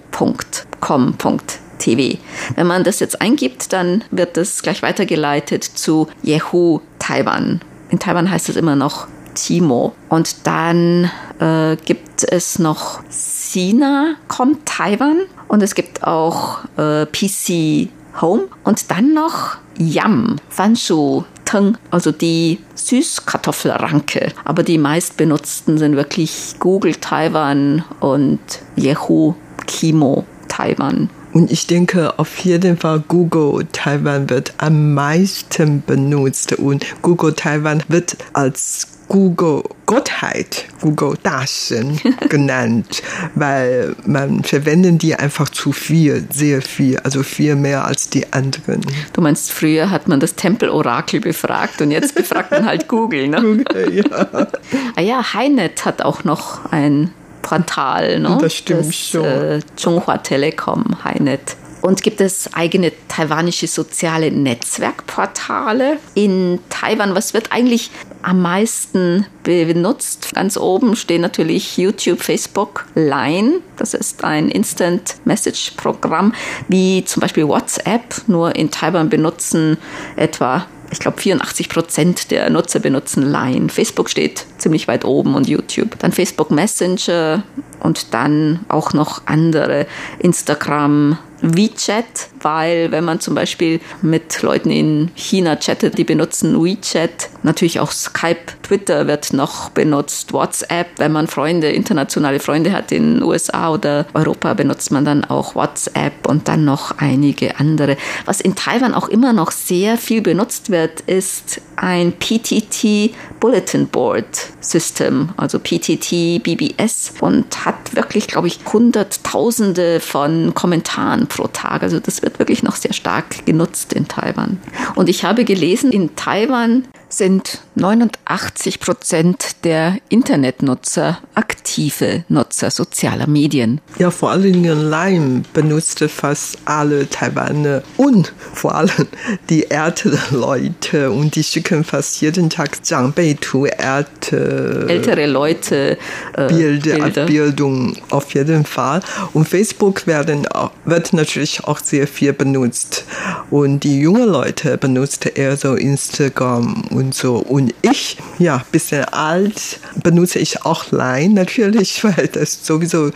Wenn 2.55 2.67
man 2.67 2.83
das 2.83 2.99
jetzt 2.99 3.21
eingibt, 3.21 3.73
dann 3.73 4.03
wird 4.11 4.37
das 4.37 4.61
gleich 4.61 4.81
weitergeleitet 4.81 5.63
zu 5.63 6.07
Yahoo 6.23 6.81
Taiwan. 6.99 7.61
In 7.89 7.99
Taiwan 7.99 8.29
heißt 8.29 8.49
es 8.49 8.55
immer 8.55 8.75
noch 8.75 9.07
Timo. 9.33 9.93
Und 10.09 10.47
dann 10.47 11.09
äh, 11.39 11.75
gibt 11.77 12.23
es 12.23 12.59
noch 12.59 13.01
Sina.com 13.09 14.59
Taiwan 14.65 15.21
und 15.47 15.63
es 15.63 15.75
gibt 15.75 16.03
auch 16.03 16.59
äh, 16.77 17.05
PC 17.05 17.89
Home 18.21 18.43
und 18.63 18.91
dann 18.91 19.13
noch 19.13 19.57
Yam, 19.77 20.35
Fanshu 20.49 21.23
Teng, 21.49 21.77
also 21.89 22.11
die 22.11 22.59
Süßkartoffelranke. 22.75 24.31
Aber 24.45 24.63
die 24.63 24.77
meistbenutzten 24.77 25.77
sind 25.77 25.95
wirklich 25.95 26.55
Google 26.59 26.95
Taiwan 26.95 27.83
und 27.99 28.39
Yahoo 28.75 29.33
Kimo 29.65 30.25
Taiwan. 30.47 31.09
Und 31.33 31.51
ich 31.51 31.67
denke, 31.67 32.17
auf 32.17 32.37
jeden 32.39 32.77
Fall 32.77 33.03
Google 33.07 33.67
Taiwan 33.71 34.29
wird 34.29 34.53
am 34.57 34.93
meisten 34.93 35.83
benutzt 35.85 36.53
und 36.53 36.85
Google 37.01 37.33
Taiwan 37.33 37.83
wird 37.87 38.17
als 38.33 38.98
Google 39.09 39.63
Gottheit, 39.87 40.65
Google 40.81 41.17
Daschen 41.21 41.99
genannt, 42.29 43.01
weil 43.35 43.95
man 44.05 44.43
verwenden 44.43 44.99
die 44.99 45.15
einfach 45.15 45.49
zu 45.49 45.71
viel, 45.71 46.27
sehr 46.31 46.61
viel, 46.61 46.99
also 46.99 47.23
viel 47.23 47.55
mehr 47.55 47.85
als 47.85 48.09
die 48.09 48.31
anderen. 48.31 48.81
Du 49.13 49.21
meinst, 49.21 49.51
früher 49.51 49.89
hat 49.89 50.07
man 50.07 50.19
das 50.19 50.35
Tempelorakel 50.35 51.19
befragt 51.19 51.81
und 51.81 51.91
jetzt 51.91 52.13
befragt 52.13 52.51
man 52.51 52.65
halt 52.65 52.87
Google, 52.87 53.27
ne? 53.27 53.41
Google, 53.41 53.93
ja. 53.95 54.27
ah 54.95 55.01
ja, 55.01 55.33
Heinet 55.33 55.85
hat 55.85 56.03
auch 56.03 56.23
noch 56.23 56.71
ein 56.71 57.11
Portal, 57.41 58.19
ne? 58.19 58.37
Das 58.39 58.53
stimmt 58.53 58.93
schon. 58.93 59.25
Äh, 59.25 59.59
Chunghua 59.75 60.19
Telekom, 60.19 61.03
Heinet. 61.03 61.55
Und 61.81 62.03
gibt 62.03 62.19
es 62.19 62.53
eigene 62.53 62.91
taiwanische 63.07 63.67
soziale 63.67 64.31
Netzwerkportale 64.31 65.97
in 66.13 66.59
Taiwan? 66.69 67.15
Was 67.15 67.33
wird 67.33 67.51
eigentlich 67.51 67.89
am 68.21 68.41
meisten 68.41 69.25
benutzt? 69.43 70.31
Ganz 70.35 70.57
oben 70.57 70.95
stehen 70.95 71.21
natürlich 71.21 71.77
YouTube, 71.77 72.21
Facebook, 72.21 72.85
Line. 72.95 73.61
Das 73.77 73.93
ist 73.93 74.23
ein 74.23 74.49
Instant 74.49 75.15
Message 75.23 75.71
Programm, 75.77 76.33
wie 76.67 77.05
zum 77.05 77.21
Beispiel 77.21 77.47
WhatsApp. 77.47 78.27
Nur 78.27 78.55
in 78.55 78.71
Taiwan 78.71 79.09
benutzen 79.09 79.77
etwa 80.15 80.65
ich 80.91 80.99
glaube, 80.99 81.21
84 81.21 81.69
Prozent 81.69 82.31
der 82.31 82.49
Nutzer 82.49 82.79
benutzen 82.79 83.21
Line. 83.21 83.69
Facebook 83.69 84.09
steht 84.09 84.45
ziemlich 84.57 84.87
weit 84.87 85.05
oben 85.05 85.35
und 85.35 85.47
YouTube. 85.47 85.99
Dann 85.99 86.11
Facebook 86.11 86.49
Messenger 86.49 87.43
und 87.79 88.13
dann 88.13 88.61
auch 88.69 88.93
noch 88.93 89.21
andere. 89.27 89.85
Instagram, 90.17 91.17
WeChat, 91.41 92.38
weil 92.41 92.91
wenn 92.91 93.03
man 93.03 93.19
zum 93.19 93.35
Beispiel 93.35 93.79
mit 94.01 94.41
Leuten 94.41 94.71
in 94.71 95.11
China 95.15 95.55
chattet, 95.55 95.97
die 95.97 96.03
benutzen 96.03 96.63
WeChat. 96.63 97.29
Natürlich 97.43 97.79
auch 97.79 97.91
Skype, 97.91 98.53
Twitter 98.63 99.07
wird 99.07 99.33
noch 99.33 99.69
benutzt, 99.69 100.33
WhatsApp. 100.33 100.87
Wenn 100.97 101.11
man 101.11 101.27
Freunde, 101.27 101.69
internationale 101.71 102.39
Freunde 102.39 102.71
hat 102.71 102.91
in 102.91 103.23
USA 103.23 103.71
oder 103.71 104.05
Europa, 104.13 104.53
benutzt 104.53 104.91
man 104.91 105.05
dann 105.05 105.23
auch 105.25 105.55
WhatsApp 105.55 106.27
und 106.27 106.47
dann 106.47 106.65
noch 106.65 106.97
einige 106.97 107.59
andere. 107.59 107.97
Was 108.25 108.41
in 108.41 108.55
Taiwan 108.55 108.93
auch 108.93 109.07
immer 109.07 109.33
noch 109.33 109.51
sehr 109.51 109.97
viel 109.97 110.21
benutzt 110.21 110.69
wird, 110.69 111.01
ist 111.01 111.61
ein 111.75 112.13
PTT 112.13 113.13
Bulletin 113.39 113.87
Board 113.87 114.49
System, 114.59 115.29
also 115.37 115.59
PTT 115.59 116.43
BBS 116.43 117.13
und 117.19 117.65
hat 117.65 117.95
wirklich, 117.95 118.27
glaube 118.27 118.47
ich, 118.47 118.59
Hunderttausende 118.71 119.99
von 119.99 120.53
Kommentaren 120.53 121.27
pro 121.27 121.47
Tag. 121.47 121.83
Also 121.83 121.99
das 121.99 122.21
wird 122.21 122.28
wirklich 122.37 122.61
noch 122.61 122.75
sehr 122.75 122.93
stark 122.93 123.45
genutzt 123.45 123.93
in 123.93 124.07
Taiwan. 124.07 124.59
Und 124.95 125.09
ich 125.09 125.23
habe 125.23 125.45
gelesen, 125.45 125.91
in 125.91 126.15
Taiwan 126.15 126.85
sind 127.07 127.61
89 127.75 128.79
Prozent 128.79 129.63
der 129.63 129.97
Internetnutzer 130.09 131.19
aktive 131.39 132.25
Nutzer 132.27 132.69
sozialer 132.69 133.25
Medien. 133.25 133.79
Ja, 133.97 134.11
vor 134.11 134.31
allen 134.31 134.51
Dingen 134.51 134.89
Lime 134.89 135.43
benutzte 135.53 136.09
fast 136.09 136.57
alle 136.65 137.09
Taiwaner 137.09 137.81
und 137.95 138.33
vor 138.53 138.75
allem 138.75 139.07
die 139.49 139.71
älteren 139.71 140.37
Leute 140.37 141.09
und 141.11 141.35
die 141.35 141.43
schicken 141.43 141.85
fast 141.85 142.19
jeden 142.19 142.49
Tag 142.49 142.85
Zhangbeitu, 142.85 143.67
ältere, 143.67 144.89
ältere 144.89 145.27
Leute, 145.27 145.97
äh, 146.33 146.47
Bilder, 146.49 146.95
Bilder. 146.97 147.21
Abbildung 147.21 147.95
auf 148.09 148.33
jeden 148.33 148.65
Fall. 148.65 148.99
Und 149.33 149.47
Facebook 149.47 150.07
werden, 150.07 150.45
wird 150.83 151.13
natürlich 151.13 151.63
auch 151.63 151.79
sehr 151.79 152.05
viel 152.05 152.33
benutzt. 152.33 153.05
Und 153.49 153.85
die 153.85 154.01
jungen 154.01 154.27
Leute 154.27 154.77
benutzen 154.77 155.29
eher 155.35 155.55
so 155.55 155.75
Instagram 155.75 156.83
und 156.89 157.15
so. 157.15 157.37
Und 157.37 157.73
ich, 157.81 158.17
ja, 158.39 158.61
bisschen 158.73 159.05
alt, 159.05 159.79
benutze 160.03 160.39
ich 160.39 160.65
auch 160.65 160.91
Line 160.91 161.28
natürlich, 161.33 162.03
weil 162.03 162.27
das 162.27 162.65
sowieso 162.65 163.11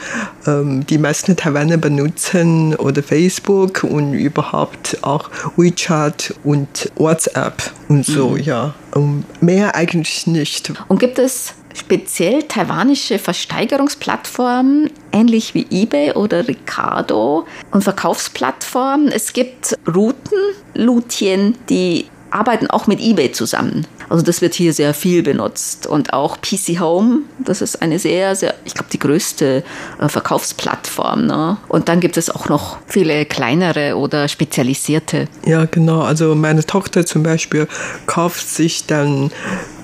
ähm, 0.45 0.86
die 0.88 0.97
meisten 0.97 1.36
Taiwaner 1.36 1.78
benutzen 1.78 2.76
oder 2.76 3.04
Facebook 3.04 3.84
und 3.84 4.13
überhaupt 4.13 4.97
auch 5.02 5.30
WeChat 5.58 6.34
und 6.43 6.91
WhatsApp 6.95 7.71
und 7.89 8.06
so, 8.06 8.30
mhm. 8.30 8.39
ja. 8.39 8.73
Und 8.91 9.26
mehr 9.41 9.76
eigentlich 9.76 10.28
nicht. 10.28 10.71
Und 10.88 10.99
gibt 10.99 11.17
es 11.17 11.56
speziell 11.76 12.43
taiwanische 12.43 13.19
Versteigerungsplattformen, 13.19 14.91
ähnlich 15.12 15.54
wie 15.54 15.65
eBay 15.69 16.13
oder 16.13 16.47
Ricardo 16.47 17.45
und 17.71 17.84
Verkaufsplattformen. 17.84 19.08
Es 19.12 19.34
gibt 19.34 19.76
Routen, 19.88 20.38
Lutien, 20.76 21.56
die 21.69 22.06
arbeiten 22.34 22.67
auch 22.67 22.88
mit 22.88 23.00
eBay 23.00 23.32
zusammen. 23.32 23.86
Also 24.10 24.24
das 24.24 24.41
wird 24.41 24.54
hier 24.54 24.74
sehr 24.74 24.93
viel 24.93 25.24
benutzt. 25.24 25.88
Und 25.88 26.13
auch 26.13 26.38
PC 26.41 26.80
Home, 26.80 27.22
das 27.39 27.62
ist 27.62 27.82
eine 27.82 28.00
sehr, 28.00 28.36
sehr, 28.36 28.56
ich 28.65 28.74
glaube, 28.74 28.89
die 28.91 29.00
größte 29.00 29.63
äh, 30.00 30.10
Verkaufsplattform. 30.10 31.28
Ne? 31.28 31.58
Und 31.67 31.89
dann 31.89 32.00
gibt 32.00 32.17
es 32.17 32.30
auch 32.30 32.50
noch 32.50 32.78
viele 32.88 33.26
kleinere 33.26 33.96
oder 33.98 34.28
spezialisierte. 34.28 35.28
Ja, 35.46 35.65
genau. 35.65 36.02
Also 36.02 36.36
meine 36.36 36.65
Tochter 36.65 37.06
zum 37.06 37.24
Beispiel 37.24 37.67
kauft 38.06 38.50
sich 38.50 38.86
dann 38.88 39.32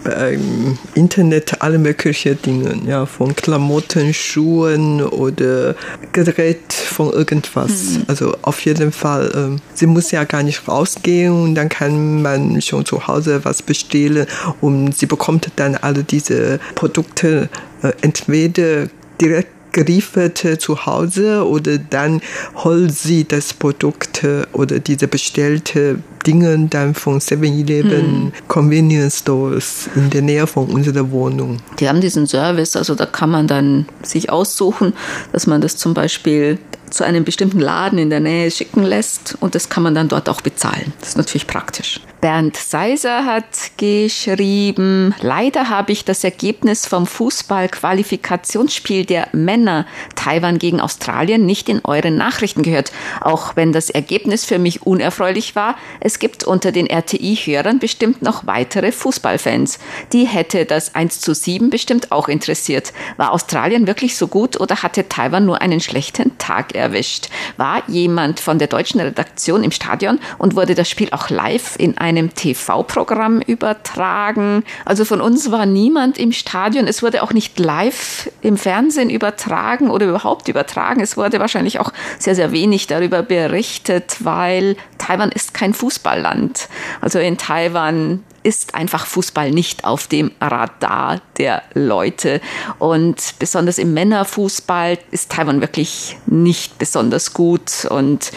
beim 0.04 0.78
Internet 0.96 1.62
alle 1.62 1.78
möglichen 1.78 2.42
Dinge, 2.42 2.80
ja, 2.86 3.06
von 3.06 3.36
Klamotten, 3.36 4.14
Schuhen 4.14 5.02
oder 5.02 5.76
Gerät 6.12 6.74
von 6.74 7.12
irgendwas. 7.12 7.70
Mhm. 7.70 8.04
Also 8.08 8.36
auf 8.42 8.62
jeden 8.66 8.92
Fall, 8.92 9.28
äh, 9.56 9.60
sie 9.74 9.88
muss 9.88 10.12
ja 10.12 10.24
gar 10.24 10.44
nicht 10.44 10.68
rausgehen 10.68 11.32
und 11.32 11.56
dann 11.56 11.70
kann 11.70 12.22
man 12.22 12.62
schon 12.62 12.86
zu 12.86 13.08
Hause 13.08 13.44
was 13.44 13.62
bestellen 13.62 14.26
und 14.62 14.96
sie 14.96 15.06
bekommt 15.06 15.50
dann 15.56 15.76
alle 15.76 16.04
diese 16.04 16.60
Produkte 16.76 17.50
äh, 17.82 17.92
entweder 18.02 18.88
direkt 19.20 19.59
geliefert 19.72 20.46
zu 20.60 20.86
Hause 20.86 21.46
oder 21.46 21.78
dann 21.78 22.22
holt 22.56 22.94
sie 22.94 23.26
das 23.28 23.54
Produkt 23.54 24.26
oder 24.54 24.80
diese 24.80 25.08
bestellte 25.08 26.00
Dinge 26.26 26.68
dann 26.70 26.94
von 26.94 27.20
7-Eleven 27.20 27.92
hm. 27.92 28.32
Convenience 28.48 29.20
Stores 29.20 29.90
in 29.96 30.10
der 30.10 30.22
Nähe 30.22 30.48
von 30.48 30.68
unserer 30.68 31.10
Wohnung. 31.12 31.58
Die 31.80 31.88
haben 31.88 32.02
diesen 32.02 32.28
Service, 32.28 32.76
also 32.76 32.96
da 32.96 33.06
kann 33.06 33.30
man 33.30 33.48
dann 33.48 33.86
sich 34.04 34.30
aussuchen, 34.30 34.94
dass 35.32 35.48
man 35.48 35.62
das 35.62 35.78
zum 35.78 35.94
Beispiel 35.94 36.60
zu 36.90 37.04
einem 37.04 37.24
bestimmten 37.24 37.60
Laden 37.60 38.00
in 38.00 38.10
der 38.10 38.20
Nähe 38.20 38.50
schicken 38.52 38.84
lässt 38.84 39.38
und 39.40 39.56
das 39.56 39.70
kann 39.70 39.84
man 39.84 39.96
dann 39.96 40.08
dort 40.08 40.30
auch 40.30 40.42
bezahlen. 40.42 40.94
Das 41.00 41.10
ist 41.10 41.18
natürlich 41.18 41.48
praktisch. 41.48 42.02
Bernd 42.22 42.58
Seiser 42.58 43.26
hat 43.26 43.78
geschrieben, 43.78 45.16
leider 45.22 45.70
habe 45.70 45.94
ich 45.94 46.04
das 46.04 46.26
Ergebnis 46.26 46.86
vom 46.86 47.08
Fußball-Qualifikationsspiel 47.08 49.06
der 49.06 49.30
Männer 49.32 49.86
Taiwan 50.16 50.60
gegen 50.60 50.82
Australien 50.82 51.46
nicht 51.46 51.70
in 51.70 51.80
euren 51.86 52.18
Nachrichten 52.18 52.62
gehört. 52.62 52.92
Auch 53.22 53.56
wenn 53.56 53.72
das 53.72 53.90
Ergebnis 53.90 54.44
für 54.44 54.60
mich 54.60 54.86
unerfreulich 54.86 55.56
war, 55.56 55.78
es 56.02 56.20
gibt 56.20 56.44
unter 56.44 56.74
den 56.74 56.88
RTI-Hörern 56.88 57.80
bestimmt 57.80 58.22
noch 58.22 58.46
weitere 58.46 58.92
Fußballfans. 58.92 59.80
Die 60.12 60.28
hätte 60.28 60.66
das 60.66 60.96
1 60.96 61.22
zu 61.22 61.34
7 61.34 61.70
bestimmt 61.70 62.12
auch 62.12 62.28
interessiert. 62.28 62.92
War 63.16 63.32
Australien 63.32 63.88
wirklich 63.88 64.18
so 64.18 64.28
gut 64.28 64.60
oder 64.60 64.84
hatte 64.84 65.08
Taiwan 65.08 65.46
nur 65.46 65.62
einen 65.62 65.80
schlechten 65.80 66.38
Tag 66.38 66.76
erwischt? 66.76 67.30
War 67.56 67.82
jemand 67.88 68.42
von 68.42 68.60
der 68.60 68.68
deutschen 68.68 69.00
Redaktion 69.00 69.64
im 69.64 69.72
Stadion 69.72 70.20
und 70.38 70.58
wurde 70.58 70.76
das 70.76 70.90
Spiel 70.90 71.08
auch 71.12 71.30
live 71.30 71.78
in 71.78 71.98
einem 71.98 72.09
einem 72.10 72.34
TV-Programm 72.34 73.42
übertragen. 73.42 74.64
Also 74.86 75.06
von 75.06 75.22
uns 75.22 75.52
war 75.52 75.66
niemand 75.66 76.18
im 76.18 76.32
Stadion. 76.32 76.88
Es 76.88 77.02
wurde 77.02 77.24
auch 77.24 77.34
nicht 77.34 77.60
live 77.60 78.30
im 78.42 78.58
Fernsehen 78.58 79.10
übertragen 79.10 79.90
oder 79.90 80.08
überhaupt 80.08 80.48
übertragen. 80.48 81.02
Es 81.02 81.18
wurde 81.18 81.40
wahrscheinlich 81.40 81.80
auch 81.80 81.94
sehr, 82.18 82.36
sehr 82.36 82.52
wenig 82.52 82.88
darüber 82.88 83.24
berichtet, 83.24 84.18
weil 84.20 84.76
Taiwan 84.98 85.32
ist 85.32 85.54
kein 85.54 85.74
Fußballland. 85.74 86.68
Also 87.02 87.20
in 87.20 87.38
Taiwan 87.38 88.24
ist 88.44 88.76
einfach 88.76 89.06
Fußball 89.06 89.52
nicht 89.52 89.86
auf 89.86 90.08
dem 90.08 90.32
Radar 90.40 91.22
der 91.38 91.64
Leute. 91.74 92.42
Und 92.78 93.36
besonders 93.40 93.78
im 93.78 93.94
Männerfußball 93.94 94.98
ist 95.12 95.32
Taiwan 95.32 95.62
wirklich 95.62 96.18
nicht 96.26 96.78
besonders 96.78 97.34
gut. 97.34 97.86
Und 97.90 98.32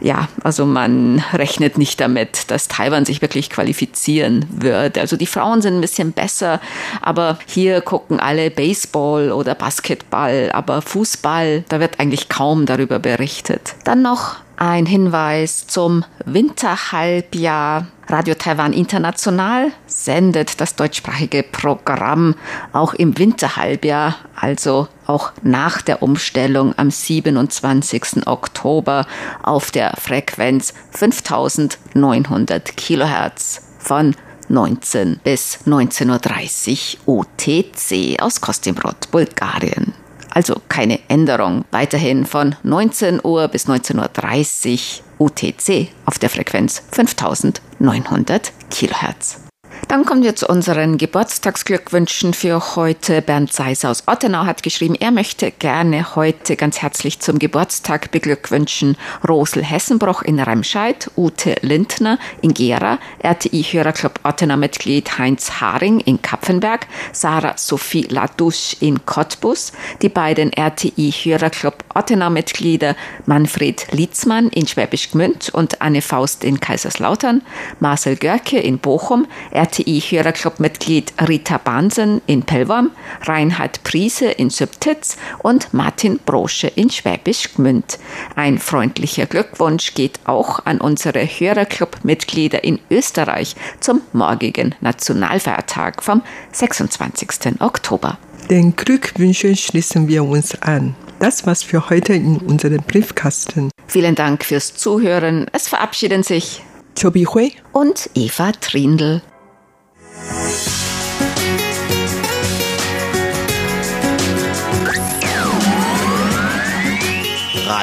ja, 0.00 0.28
also 0.42 0.66
man 0.66 1.22
rechnet 1.32 1.78
nicht 1.78 2.00
damit, 2.00 2.50
dass 2.50 2.68
Taiwan 2.68 3.04
sich 3.04 3.22
wirklich 3.22 3.50
qualifizieren 3.50 4.46
wird. 4.50 4.98
Also 4.98 5.16
die 5.16 5.26
Frauen 5.26 5.62
sind 5.62 5.74
ein 5.74 5.80
bisschen 5.80 6.12
besser, 6.12 6.60
aber 7.02 7.38
hier 7.46 7.80
gucken 7.80 8.20
alle 8.20 8.50
Baseball 8.50 9.32
oder 9.32 9.54
Basketball, 9.54 10.50
aber 10.52 10.82
Fußball, 10.82 11.64
da 11.68 11.80
wird 11.80 12.00
eigentlich 12.00 12.28
kaum 12.28 12.66
darüber 12.66 12.98
berichtet. 12.98 13.74
Dann 13.84 14.02
noch 14.02 14.36
ein 14.60 14.84
Hinweis 14.84 15.66
zum 15.66 16.04
Winterhalbjahr. 16.26 17.86
Radio 18.08 18.34
Taiwan 18.34 18.74
International 18.74 19.72
sendet 19.86 20.60
das 20.60 20.76
deutschsprachige 20.76 21.42
Programm 21.42 22.34
auch 22.72 22.92
im 22.92 23.16
Winterhalbjahr, 23.16 24.16
also 24.36 24.88
auch 25.06 25.32
nach 25.42 25.80
der 25.80 26.02
Umstellung 26.02 26.74
am 26.76 26.90
27. 26.90 28.26
Oktober 28.26 29.06
auf 29.42 29.70
der 29.70 29.94
Frequenz 29.96 30.74
5900 30.90 32.76
Kilohertz 32.76 33.62
von 33.78 34.14
19 34.48 35.20
bis 35.24 35.60
19.30 35.66 36.98
Uhr 37.06 37.24
UTC 37.24 38.20
aus 38.20 38.40
Kostimrod, 38.40 39.10
Bulgarien 39.10 39.94
also 40.40 40.62
keine 40.70 41.00
Änderung. 41.08 41.66
Weiterhin 41.70 42.24
von 42.24 42.54
19 42.62 43.20
Uhr 43.22 43.48
bis 43.48 43.68
19.30 43.68 45.00
Uhr 45.18 45.26
UTC 45.26 45.88
auf 46.06 46.18
der 46.18 46.30
Frequenz 46.30 46.82
5900 46.92 48.50
Kilohertz. 48.70 49.49
Dann 49.90 50.04
kommen 50.04 50.22
wir 50.22 50.36
zu 50.36 50.46
unseren 50.46 50.98
Geburtstagsglückwünschen 50.98 52.32
für 52.32 52.76
heute. 52.76 53.22
Bernd 53.22 53.52
Seiser 53.52 53.90
aus 53.90 54.04
Ottenau 54.06 54.46
hat 54.46 54.62
geschrieben, 54.62 54.94
er 54.94 55.10
möchte 55.10 55.50
gerne 55.50 56.14
heute 56.14 56.54
ganz 56.54 56.80
herzlich 56.80 57.18
zum 57.18 57.40
Geburtstag 57.40 58.12
beglückwünschen 58.12 58.96
Rosel 59.28 59.64
Hessenbroch 59.64 60.22
in 60.22 60.38
Remscheid, 60.38 61.10
Ute 61.16 61.56
Lindner 61.62 62.20
in 62.40 62.54
Gera, 62.54 63.00
RTI-Hörerclub 63.24 64.20
Ottenau-Mitglied 64.22 65.18
Heinz 65.18 65.60
Haring 65.60 65.98
in 65.98 66.22
Kapfenberg, 66.22 66.86
Sarah 67.10 67.54
Sophie 67.56 68.06
Ladouche 68.08 68.76
in 68.78 69.04
Cottbus, 69.04 69.72
die 70.02 70.08
beiden 70.08 70.52
RTI-Hörerclub 70.52 71.82
Ottenau-Mitglieder 71.96 72.94
Manfred 73.26 73.88
Lietzmann 73.90 74.50
in 74.50 74.68
Schwäbisch 74.68 75.10
Gmünd 75.10 75.48
und 75.52 75.82
Anne 75.82 76.00
Faust 76.00 76.44
in 76.44 76.60
Kaiserslautern, 76.60 77.42
Marcel 77.80 78.14
Görke 78.14 78.60
in 78.60 78.78
Bochum, 78.78 79.26
RTI 79.50 79.79
RTI-Hörerclub-Mitglied 79.80 81.12
Rita 81.26 81.58
Bansen 81.58 82.20
in 82.26 82.42
Pellworm, 82.42 82.90
Reinhard 83.22 83.82
Priese 83.82 84.26
in 84.26 84.50
Sübtitz 84.50 85.16
und 85.42 85.72
Martin 85.72 86.18
Brosche 86.24 86.68
in 86.68 86.90
Schwäbisch 86.90 87.54
Gmünd. 87.54 87.98
Ein 88.36 88.58
freundlicher 88.58 89.26
Glückwunsch 89.26 89.94
geht 89.94 90.20
auch 90.24 90.64
an 90.66 90.80
unsere 90.80 91.20
Hörerclub-Mitglieder 91.20 92.62
in 92.64 92.78
Österreich 92.90 93.56
zum 93.80 94.02
morgigen 94.12 94.74
Nationalfeiertag 94.80 96.02
vom 96.02 96.22
26. 96.52 97.60
Oktober. 97.60 98.18
Den 98.50 98.74
Glückwünschen 98.76 99.56
schließen 99.56 100.08
wir 100.08 100.24
uns 100.24 100.60
an. 100.62 100.94
Das 101.18 101.46
war's 101.46 101.62
für 101.62 101.90
heute 101.90 102.14
in 102.14 102.38
unserem 102.38 102.82
Briefkasten. 102.82 103.70
Vielen 103.86 104.14
Dank 104.14 104.44
fürs 104.44 104.74
Zuhören. 104.74 105.46
Es 105.52 105.68
verabschieden 105.68 106.22
sich 106.22 106.62
Chobi 107.00 107.24
Hui 107.24 107.52
und 107.72 108.10
Eva 108.14 108.52
Trindl. 108.52 109.22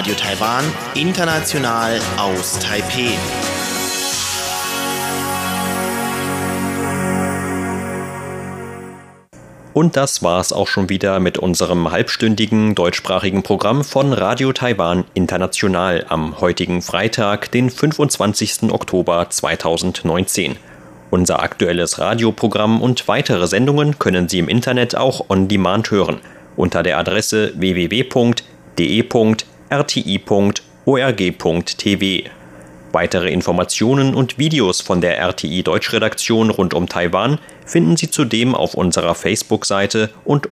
Radio 0.07 0.23
Taiwan, 0.23 0.63
international 0.95 1.99
aus 2.15 2.59
Taipeh. 2.59 3.11
Und 9.73 9.97
das 9.97 10.23
war's 10.23 10.53
auch 10.53 10.69
schon 10.69 10.87
wieder 10.87 11.19
mit 11.19 11.37
unserem 11.37 11.91
halbstündigen 11.91 12.73
deutschsprachigen 12.73 13.43
Programm 13.43 13.83
von 13.83 14.13
Radio 14.13 14.53
Taiwan 14.53 15.03
International 15.13 16.05
am 16.07 16.39
heutigen 16.39 16.81
Freitag, 16.81 17.51
den 17.51 17.69
25. 17.69 18.71
Oktober 18.71 19.29
2019. 19.29 20.55
Unser 21.11 21.43
aktuelles 21.43 21.99
Radioprogramm 21.99 22.81
und 22.81 23.09
weitere 23.09 23.45
Sendungen 23.47 23.99
können 23.99 24.29
Sie 24.29 24.39
im 24.39 24.47
Internet 24.47 24.95
auch 24.95 25.29
on 25.29 25.49
demand 25.49 25.91
hören 25.91 26.21
unter 26.55 26.81
der 26.81 26.97
Adresse 26.97 27.51
www.de.rti.org.tv. 29.69 32.29
Weitere 32.93 33.29
Informationen 33.29 34.15
und 34.15 34.37
Videos 34.37 34.79
von 34.81 35.01
der 35.01 35.19
RTI 35.19 35.61
Deutschredaktion 35.61 36.49
rund 36.49 36.73
um 36.73 36.87
Taiwan 36.87 37.37
finden 37.65 37.97
Sie 37.97 38.09
zudem 38.09 38.55
auf 38.55 38.75
unserer 38.75 39.13
Facebook-Seite 39.13 40.09
und 40.23 40.45